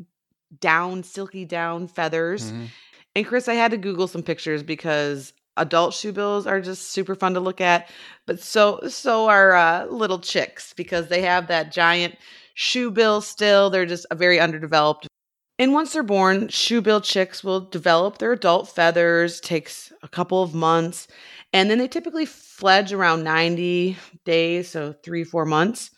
[0.59, 2.51] down, silky down feathers.
[2.51, 2.65] Mm-hmm.
[3.15, 7.33] And Chris, I had to Google some pictures because adult shoebills are just super fun
[7.33, 7.89] to look at,
[8.25, 12.15] but so so are uh, little chicks because they have that giant
[12.57, 13.69] shoebill still.
[13.69, 15.07] They're just a very underdeveloped.
[15.57, 19.39] And once they're born, shoebill chicks will develop their adult feathers.
[19.39, 21.07] Takes a couple of months,
[21.53, 22.25] and then they typically
[22.55, 25.89] fledge around 90 days, so three, four months.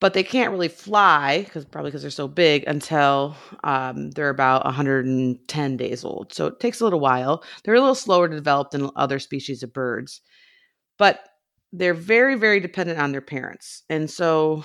[0.00, 4.64] But they can't really fly because probably because they're so big until um, they're about
[4.64, 6.32] 110 days old.
[6.32, 7.44] So it takes a little while.
[7.62, 10.22] They're a little slower to develop than other species of birds,
[10.98, 11.28] but
[11.72, 13.82] they're very, very dependent on their parents.
[13.90, 14.64] And so,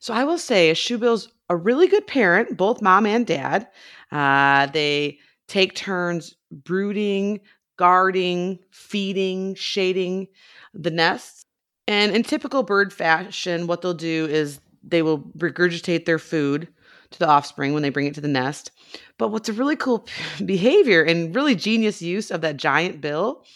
[0.00, 3.68] so I will say, a shoebill's a really good parent, both mom and dad.
[4.10, 7.40] Uh, they take turns brooding,
[7.80, 10.28] guarding, feeding, shading
[10.74, 11.46] the nests.
[11.88, 16.68] And in typical bird fashion, what they'll do is they will regurgitate their food
[17.12, 18.70] to the offspring when they bring it to the nest.
[19.16, 20.06] But what's a really cool
[20.44, 23.46] behavior and really genius use of that giant bill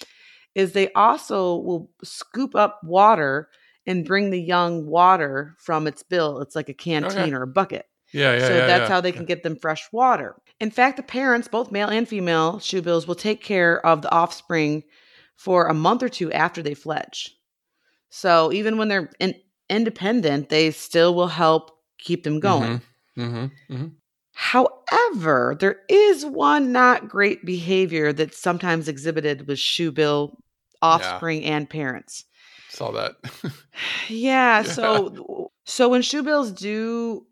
[0.54, 3.50] is they also will scoop up water
[3.86, 6.40] and bring the young water from its bill.
[6.40, 7.32] It's like a canteen okay.
[7.34, 7.84] or a bucket.
[8.14, 8.48] Yeah, yeah.
[8.48, 8.94] So yeah, that's yeah.
[8.94, 10.34] how they can get them fresh water.
[10.64, 14.82] In fact, the parents, both male and female shoebills, will take care of the offspring
[15.36, 17.36] for a month or two after they fledge.
[18.08, 19.34] So even when they're in,
[19.68, 22.80] independent, they still will help keep them going.
[23.18, 23.20] Mm-hmm.
[23.20, 23.74] Mm-hmm.
[23.74, 23.86] Mm-hmm.
[24.32, 30.34] However, there is one not great behavior that's sometimes exhibited with shoebill
[30.80, 31.56] offspring yeah.
[31.58, 32.24] and parents.
[32.70, 33.16] Saw that.
[33.42, 33.50] yeah,
[34.08, 34.62] yeah.
[34.62, 37.26] So so when shoebills do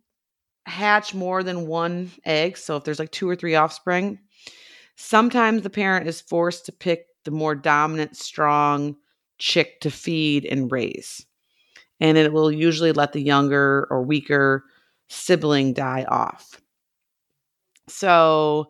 [0.67, 4.19] hatch more than one egg, so if there's like two or three offspring,
[4.97, 8.97] sometimes the parent is forced to pick the more dominant, strong
[9.39, 11.25] chick to feed and raise.
[12.01, 14.65] And it will usually let the younger or weaker
[15.09, 16.61] sibling die off.
[17.89, 18.67] So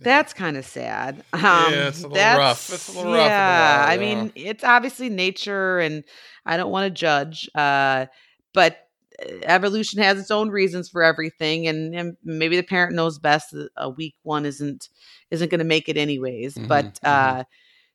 [0.00, 1.22] that's kind of sad.
[1.32, 2.72] Um, yeah, it's a little rough.
[2.72, 3.26] It's a little rough.
[3.26, 6.02] Yeah, I mean, it's obviously nature, and
[6.44, 7.48] I don't want to judge.
[7.54, 8.06] Uh,
[8.52, 8.78] but
[9.42, 13.68] evolution has its own reasons for everything and, and maybe the parent knows best that
[13.76, 14.88] a weak one isn't
[15.30, 17.40] isn't going to make it anyways mm-hmm, but mm-hmm.
[17.40, 17.44] uh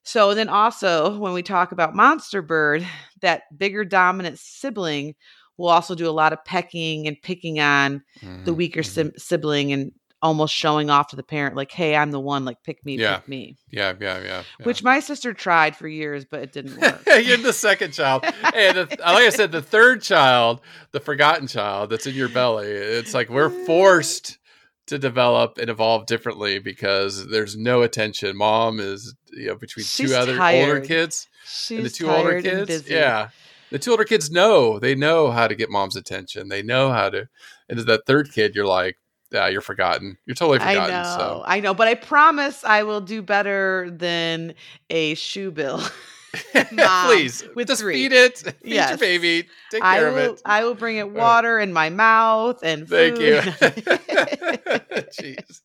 [0.03, 2.85] so then also when we talk about monster bird
[3.21, 5.15] that bigger dominant sibling
[5.57, 9.07] will also do a lot of pecking and picking on mm-hmm, the weaker mm-hmm.
[9.09, 12.61] si- sibling and almost showing off to the parent like hey i'm the one like
[12.63, 13.17] pick me yeah.
[13.17, 13.57] pick me.
[13.69, 14.65] Yeah, yeah yeah yeah.
[14.65, 17.01] which my sister tried for years but it didn't work.
[17.07, 18.23] You're the second child.
[18.25, 20.61] And the, like i said the third child
[20.91, 23.65] the forgotten child that's in your belly it's like we're mm.
[23.65, 24.37] forced
[24.87, 28.35] to develop and evolve differently because there's no attention.
[28.35, 30.67] Mom is you know between She's two other tired.
[30.67, 33.29] older kids She's and the two older kids yeah.
[33.69, 36.47] The two older kids know they know how to get mom's attention.
[36.47, 37.27] They know how to
[37.69, 38.97] and as that third kid you're like
[39.31, 40.17] yeah, you're forgotten.
[40.25, 40.95] You're totally forgotten.
[40.95, 41.43] I know, so.
[41.45, 44.53] I know, but I promise I will do better than
[44.89, 45.81] a shoe bill.
[47.05, 47.93] Please, with just three.
[47.95, 48.37] feed it.
[48.61, 48.89] Feed Yes.
[48.91, 49.47] your baby.
[49.71, 50.41] Take I care will, of it.
[50.45, 53.39] I will bring it water in my mouth and Thank you.
[55.17, 55.61] Jeez.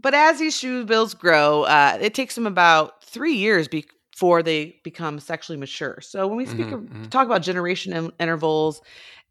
[0.00, 4.76] but as these shoe bills grow, uh, it takes them about three years before they
[4.84, 5.98] become sexually mature.
[6.00, 7.10] So when we speak Mhm, of, mhm.
[7.10, 8.80] talk about generation in- intervals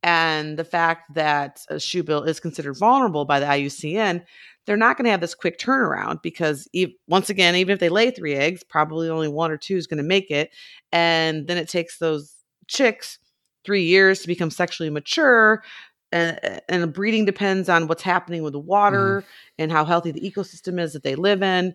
[0.04, 4.24] and the fact that a shoe bill is considered vulnerable by the IUCN,
[4.66, 7.90] they're not going to have this quick turnaround because ev- once again, even if they
[7.90, 10.52] lay three eggs, probably only one or two is going to make it,
[10.92, 12.36] and then it takes those
[12.68, 13.18] chicks
[13.64, 15.64] three years to become sexually mature.
[16.12, 19.64] And, and breeding depends on what's happening with the water mm-hmm.
[19.64, 21.74] and how healthy the ecosystem is that they live in.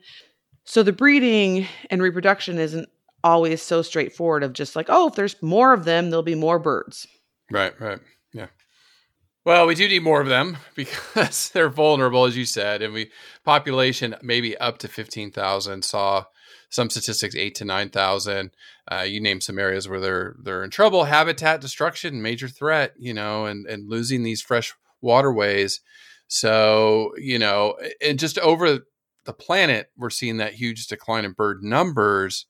[0.64, 2.88] So the breeding and reproduction isn't
[3.24, 6.60] always so straightforward of just like, oh, if there's more of them, there'll be more
[6.60, 7.08] birds.
[7.50, 7.98] Right, right.
[8.32, 8.48] Yeah.
[9.44, 13.10] Well, we do need more of them because they're vulnerable, as you said, and we
[13.44, 15.84] population maybe up to fifteen thousand.
[15.84, 16.24] Saw
[16.70, 18.50] some statistics eight to nine thousand.
[18.90, 21.04] Uh, you name some areas where they're they're in trouble.
[21.04, 22.92] Habitat destruction, major threat.
[22.98, 25.80] You know, and and losing these fresh waterways.
[26.26, 28.80] So you know, and just over
[29.24, 32.46] the planet, we're seeing that huge decline in bird numbers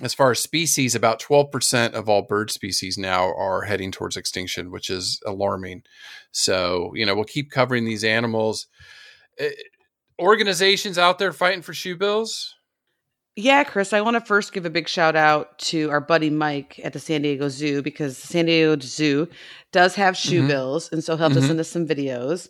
[0.00, 4.70] as far as species, about 12% of all bird species now are heading towards extinction,
[4.70, 5.82] which is alarming.
[6.30, 8.66] So, you know, we'll keep covering these animals.
[9.38, 9.50] Eh,
[10.20, 12.54] organizations out there fighting for shoe bills.
[13.36, 16.80] Yeah, Chris, I want to first give a big shout out to our buddy Mike
[16.82, 19.28] at the San Diego Zoo because the San Diego Zoo
[19.70, 20.48] does have shoe Mhm.
[20.48, 21.50] bills and so helped us Mhm.
[21.50, 22.48] into some videos.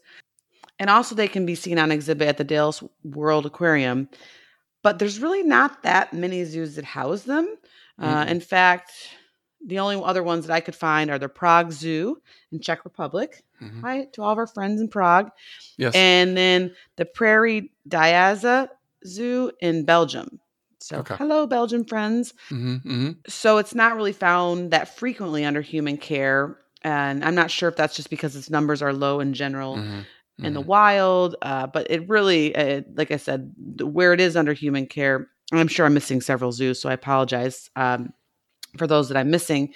[0.78, 4.08] And also they can be seen on exhibit at the Dallas World Aquarium.
[4.82, 7.46] But there's really not that many zoos that house them.
[7.98, 8.28] Uh, Mm-mm.
[8.30, 8.92] in fact,
[9.64, 12.20] the only other ones that I could find are the Prague Zoo
[12.52, 13.42] in Czech Republic.
[13.60, 13.80] Mhm.
[13.80, 15.30] Hi to all of our friends in Prague.
[15.76, 15.94] Yes.
[15.96, 18.68] And then the Pairi Daiza
[19.04, 20.38] Zoo in Belgium.
[20.80, 21.16] So, Okay.
[21.18, 22.34] hello, Belgian friends.
[22.48, 26.56] hmm hmm So, it's not really found that frequently under human care.
[26.82, 29.82] And I'm not sure if that's just because its numbers are low in general
[30.38, 31.36] hmm in the wild.
[31.42, 35.68] Uh, but it really, uh, like I said, where it is under human care, I'm
[35.68, 38.12] sure I'm missing several zoos, so I apologize um,
[38.76, 39.72] for those that I'm missing.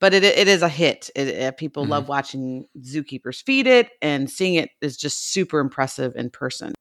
[0.00, 1.10] But it, it is a hit.
[1.16, 1.90] It, uh, people Mhm.
[1.90, 6.74] love watching zookeepers feed it, and seeing it is just super impressive in person.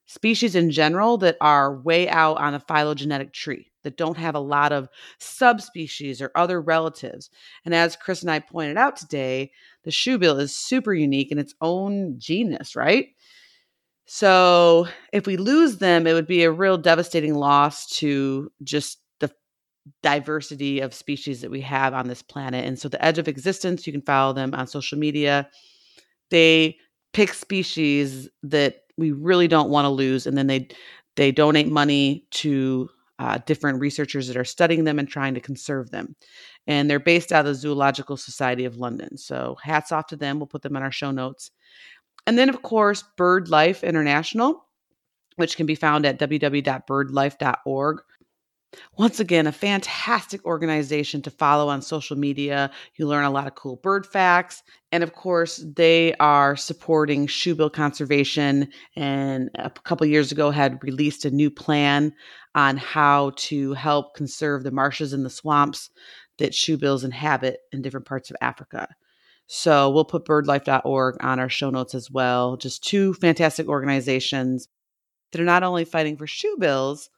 [0.07, 4.39] species in general that are way out on a phylogenetic tree that don't have a
[4.39, 7.29] lot of subspecies or other relatives.
[7.65, 9.51] And as Chris and I pointed out today,
[9.83, 13.07] the shoebill is super unique in its own genus, right?
[14.05, 19.31] So if we lose them, it would be a real devastating loss to just the
[20.01, 22.65] diversity of species that we have on this planet.
[22.65, 25.47] And so the edge of existence, you can follow them on social media.
[26.31, 26.77] They
[27.13, 30.67] pick species that we really don't want to lose, and then they
[31.15, 32.89] they donate money to
[33.19, 36.15] uh, different researchers that are studying them and trying to conserve them.
[36.67, 39.17] And they're based out of the Zoological Society of London.
[39.17, 40.39] So hats off to them.
[40.39, 41.51] We'll put them in our show notes.
[42.25, 44.65] And then, of course, BirdLife International,
[45.35, 48.01] which can be found at www.birdlife.org.
[48.97, 52.69] Once again, a fantastic organization to follow on social media.
[52.95, 54.61] You learn a lot of cool bird facts.
[54.91, 61.25] And of course, they are supporting shoebill conservation and a couple years ago had released
[61.25, 62.13] a new plan
[62.53, 65.89] on how to help conserve the marshes and the swamps
[66.37, 68.87] that shoebills inhabit in different parts of Africa.
[69.47, 72.55] So we'll put birdlife.org on our show notes as well.
[72.55, 74.67] Just two fantastic organizations
[75.31, 77.09] that are not only fighting for shoebills,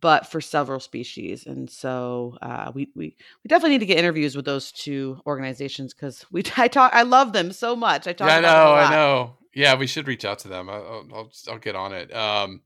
[0.00, 1.46] but for several species.
[1.46, 5.94] And so uh, we, we we definitely need to get interviews with those two organizations
[5.94, 8.06] because we I talk I love them so much.
[8.06, 8.28] I talk.
[8.28, 9.36] Yeah, I about them a know, I know.
[9.54, 10.68] Yeah, we should reach out to them.
[10.68, 12.12] I'll, I'll, I'll get on it.
[12.12, 12.62] Um,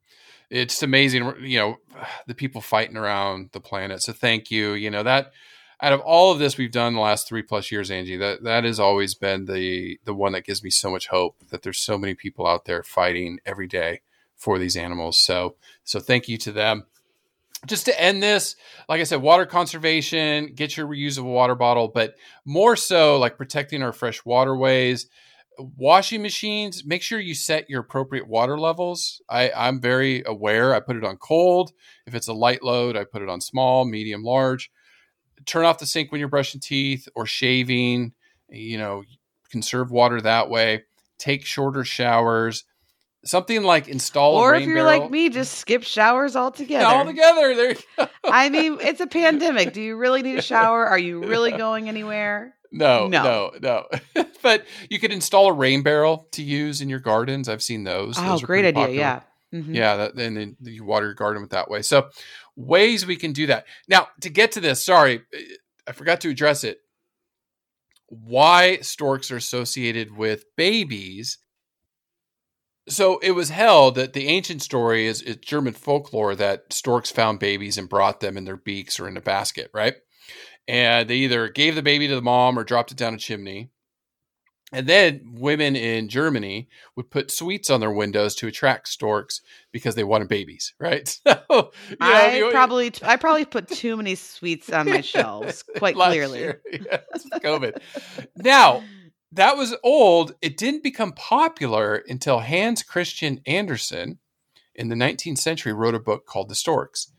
[0.48, 1.78] it's amazing, you know,
[2.26, 4.02] the people fighting around the planet.
[4.02, 4.72] So thank you.
[4.72, 5.32] You know that
[5.80, 8.64] out of all of this we've done the last three plus years, Angie, that that
[8.64, 11.96] has always been the the one that gives me so much hope that there's so
[11.96, 14.00] many people out there fighting every day
[14.36, 15.16] for these animals.
[15.16, 16.86] So so thank you to them.
[17.66, 18.54] Just to end this,
[18.88, 23.82] like I said, water conservation, get your reusable water bottle, but more so like protecting
[23.82, 25.08] our fresh waterways
[25.76, 30.78] washing machines make sure you set your appropriate water levels I, i'm very aware i
[30.78, 31.72] put it on cold
[32.06, 34.70] if it's a light load i put it on small medium large
[35.46, 38.12] turn off the sink when you're brushing teeth or shaving.
[38.48, 39.04] You know,
[39.50, 40.84] conserve water that way.
[41.18, 42.64] Take shorter showers.
[43.24, 45.00] Something like install or if you're barrel.
[45.00, 46.86] like me, just skip showers altogether.
[46.86, 47.54] all together.
[47.54, 47.70] There.
[47.70, 48.08] You go.
[48.24, 49.72] I mean, it's a pandemic.
[49.72, 50.86] Do you really need a shower?
[50.86, 52.54] Are you really going anywhere?
[52.70, 53.50] No, No.
[53.60, 54.24] no, no.
[54.42, 57.48] but you could install a rain barrel to use in your gardens.
[57.48, 58.16] I've seen those.
[58.18, 58.72] Oh, Those great idea.
[58.82, 59.00] popular.
[59.00, 59.20] Yeah.
[59.54, 59.74] Mhm.
[59.74, 61.80] Yeah, that, and then you water your garden with that way.
[61.80, 62.10] So,
[62.54, 63.64] ways we can do that.
[63.88, 65.22] Now, to get to this, sorry,
[65.86, 66.78] I forgot to address it.
[68.08, 71.38] Why storks are associated with babies?
[72.88, 77.38] So it was held that the ancient story is, is German folklore that storks found
[77.38, 79.94] babies and brought them in their beaks or in a basket, right?
[80.66, 83.70] And they either gave the baby to the mom or dropped it down a chimney.
[84.70, 89.40] And then women in Germany would put sweets on their windows to attract storks
[89.72, 91.08] because they wanted babies, right?
[91.08, 95.62] So, you know, I you- probably I probably put too many sweets on my shelves,
[95.78, 96.40] quite clearly.
[96.40, 96.60] year.
[96.70, 97.80] Yes, COVID.
[98.36, 98.82] Now,
[99.32, 100.34] that was old.
[100.40, 104.18] It didn't become popular until Hans Christian Andersen
[104.74, 107.12] in the 19th century wrote a book called The Storks.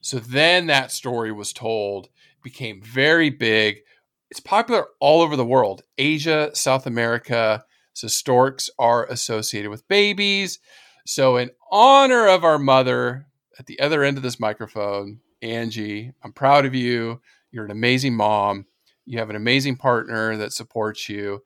[0.00, 2.08] So then that story was told,
[2.42, 3.78] became very big.
[4.30, 7.64] It's popular all over the world Asia, South America.
[7.94, 10.60] So storks are associated with babies.
[11.04, 13.26] So, in honor of our mother
[13.58, 17.20] at the other end of this microphone, Angie, I'm proud of you.
[17.50, 18.66] You're an amazing mom.
[19.06, 21.42] You have an amazing partner that supports you.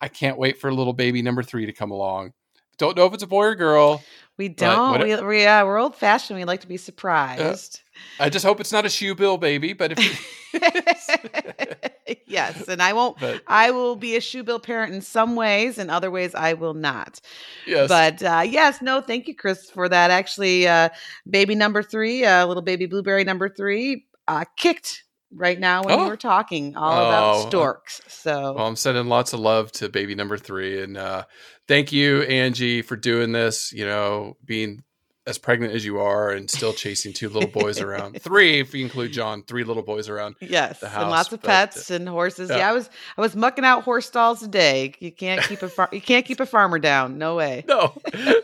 [0.00, 2.32] I can't wait for little baby number three to come along.
[2.78, 4.02] Don't know if it's a boy or girl.
[4.36, 5.00] We don't.
[5.02, 6.38] we, we, yeah, we're old fashioned.
[6.38, 7.80] We like to be surprised.
[8.20, 10.36] I just hope it's not a shoe bill baby, but if
[12.26, 13.18] yes, and I won't.
[13.20, 16.52] but I will be a shoe bill parent in some ways, and other ways I
[16.52, 17.20] will not.
[17.66, 20.10] yes, But uh, yes, no, thank you, Chris, for that.
[20.10, 20.90] Actually, uh,
[21.28, 26.08] baby number three, uh, little baby blueberry number three, uh, kicked right now when Oh.
[26.08, 28.00] were talking all Oh, about storks.
[28.08, 31.24] So well, I'm sending lots of love to baby number three, and uh,
[31.68, 33.72] thank you, Angie, for doing this.
[33.72, 34.82] You know, being
[35.26, 38.16] as pregnant as you are and still chasing two little boys around.
[38.22, 40.36] Three, if you include John, three little boys around.
[40.40, 42.48] yes, the and lots of but, pets and horses.
[42.48, 42.58] yeah.
[42.58, 42.70] Yeah.
[42.70, 44.94] I was I was mucking out horse stalls today.
[45.00, 47.18] You can't keep a far- you can't keep a farmer down.
[47.18, 47.64] No way.
[47.76, 47.92] No,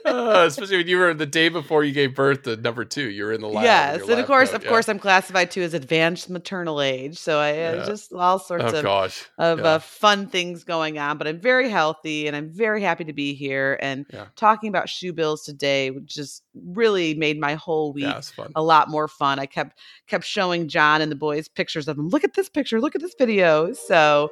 [0.04, 3.08] uh, especially when you were the day before you gave birth to number two.
[3.08, 3.64] You were in the lab.
[3.64, 4.68] yes, and of course, of yeah.
[4.68, 7.16] course, I'm classified too as advanced maternal age.
[7.18, 7.84] So I uh, Yeah.
[7.86, 9.24] just all sorts Oh of gosh.
[9.38, 11.16] of uh, fun things going on.
[11.18, 13.78] But I'm very healthy and I'm very happy to be here.
[13.80, 14.04] And
[14.36, 18.20] talking about shoe bills today would just really made my whole week yeah,
[18.54, 19.38] a lot more fun.
[19.38, 22.08] I kept kept showing John and the boys pictures of them.
[22.08, 22.80] Look at this picture.
[22.80, 23.72] Look at this video.
[23.72, 24.30] So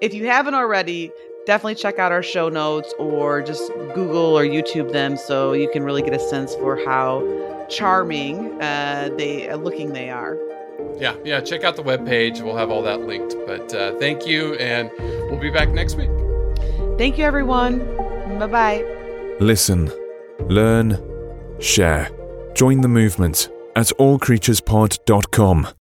[0.00, 1.10] if you haven't already,
[1.46, 5.82] definitely check out our show notes or just Google or YouTube them so you can
[5.82, 7.22] really get a sense for how
[7.68, 10.36] charming uh, they uh, looking they are.
[10.98, 11.40] Yeah, yeah.
[11.40, 12.42] Check out the webpage.
[12.42, 13.36] We'll have all that linked.
[13.46, 16.10] But uh, thank you, and we'll be back next week.
[16.98, 17.78] Thank you, everyone.
[18.38, 19.36] Bye bye.
[19.40, 19.90] Listen,
[20.48, 20.90] learn,
[21.60, 22.10] share.
[22.54, 25.68] Join the movement at allcreaturespod.com.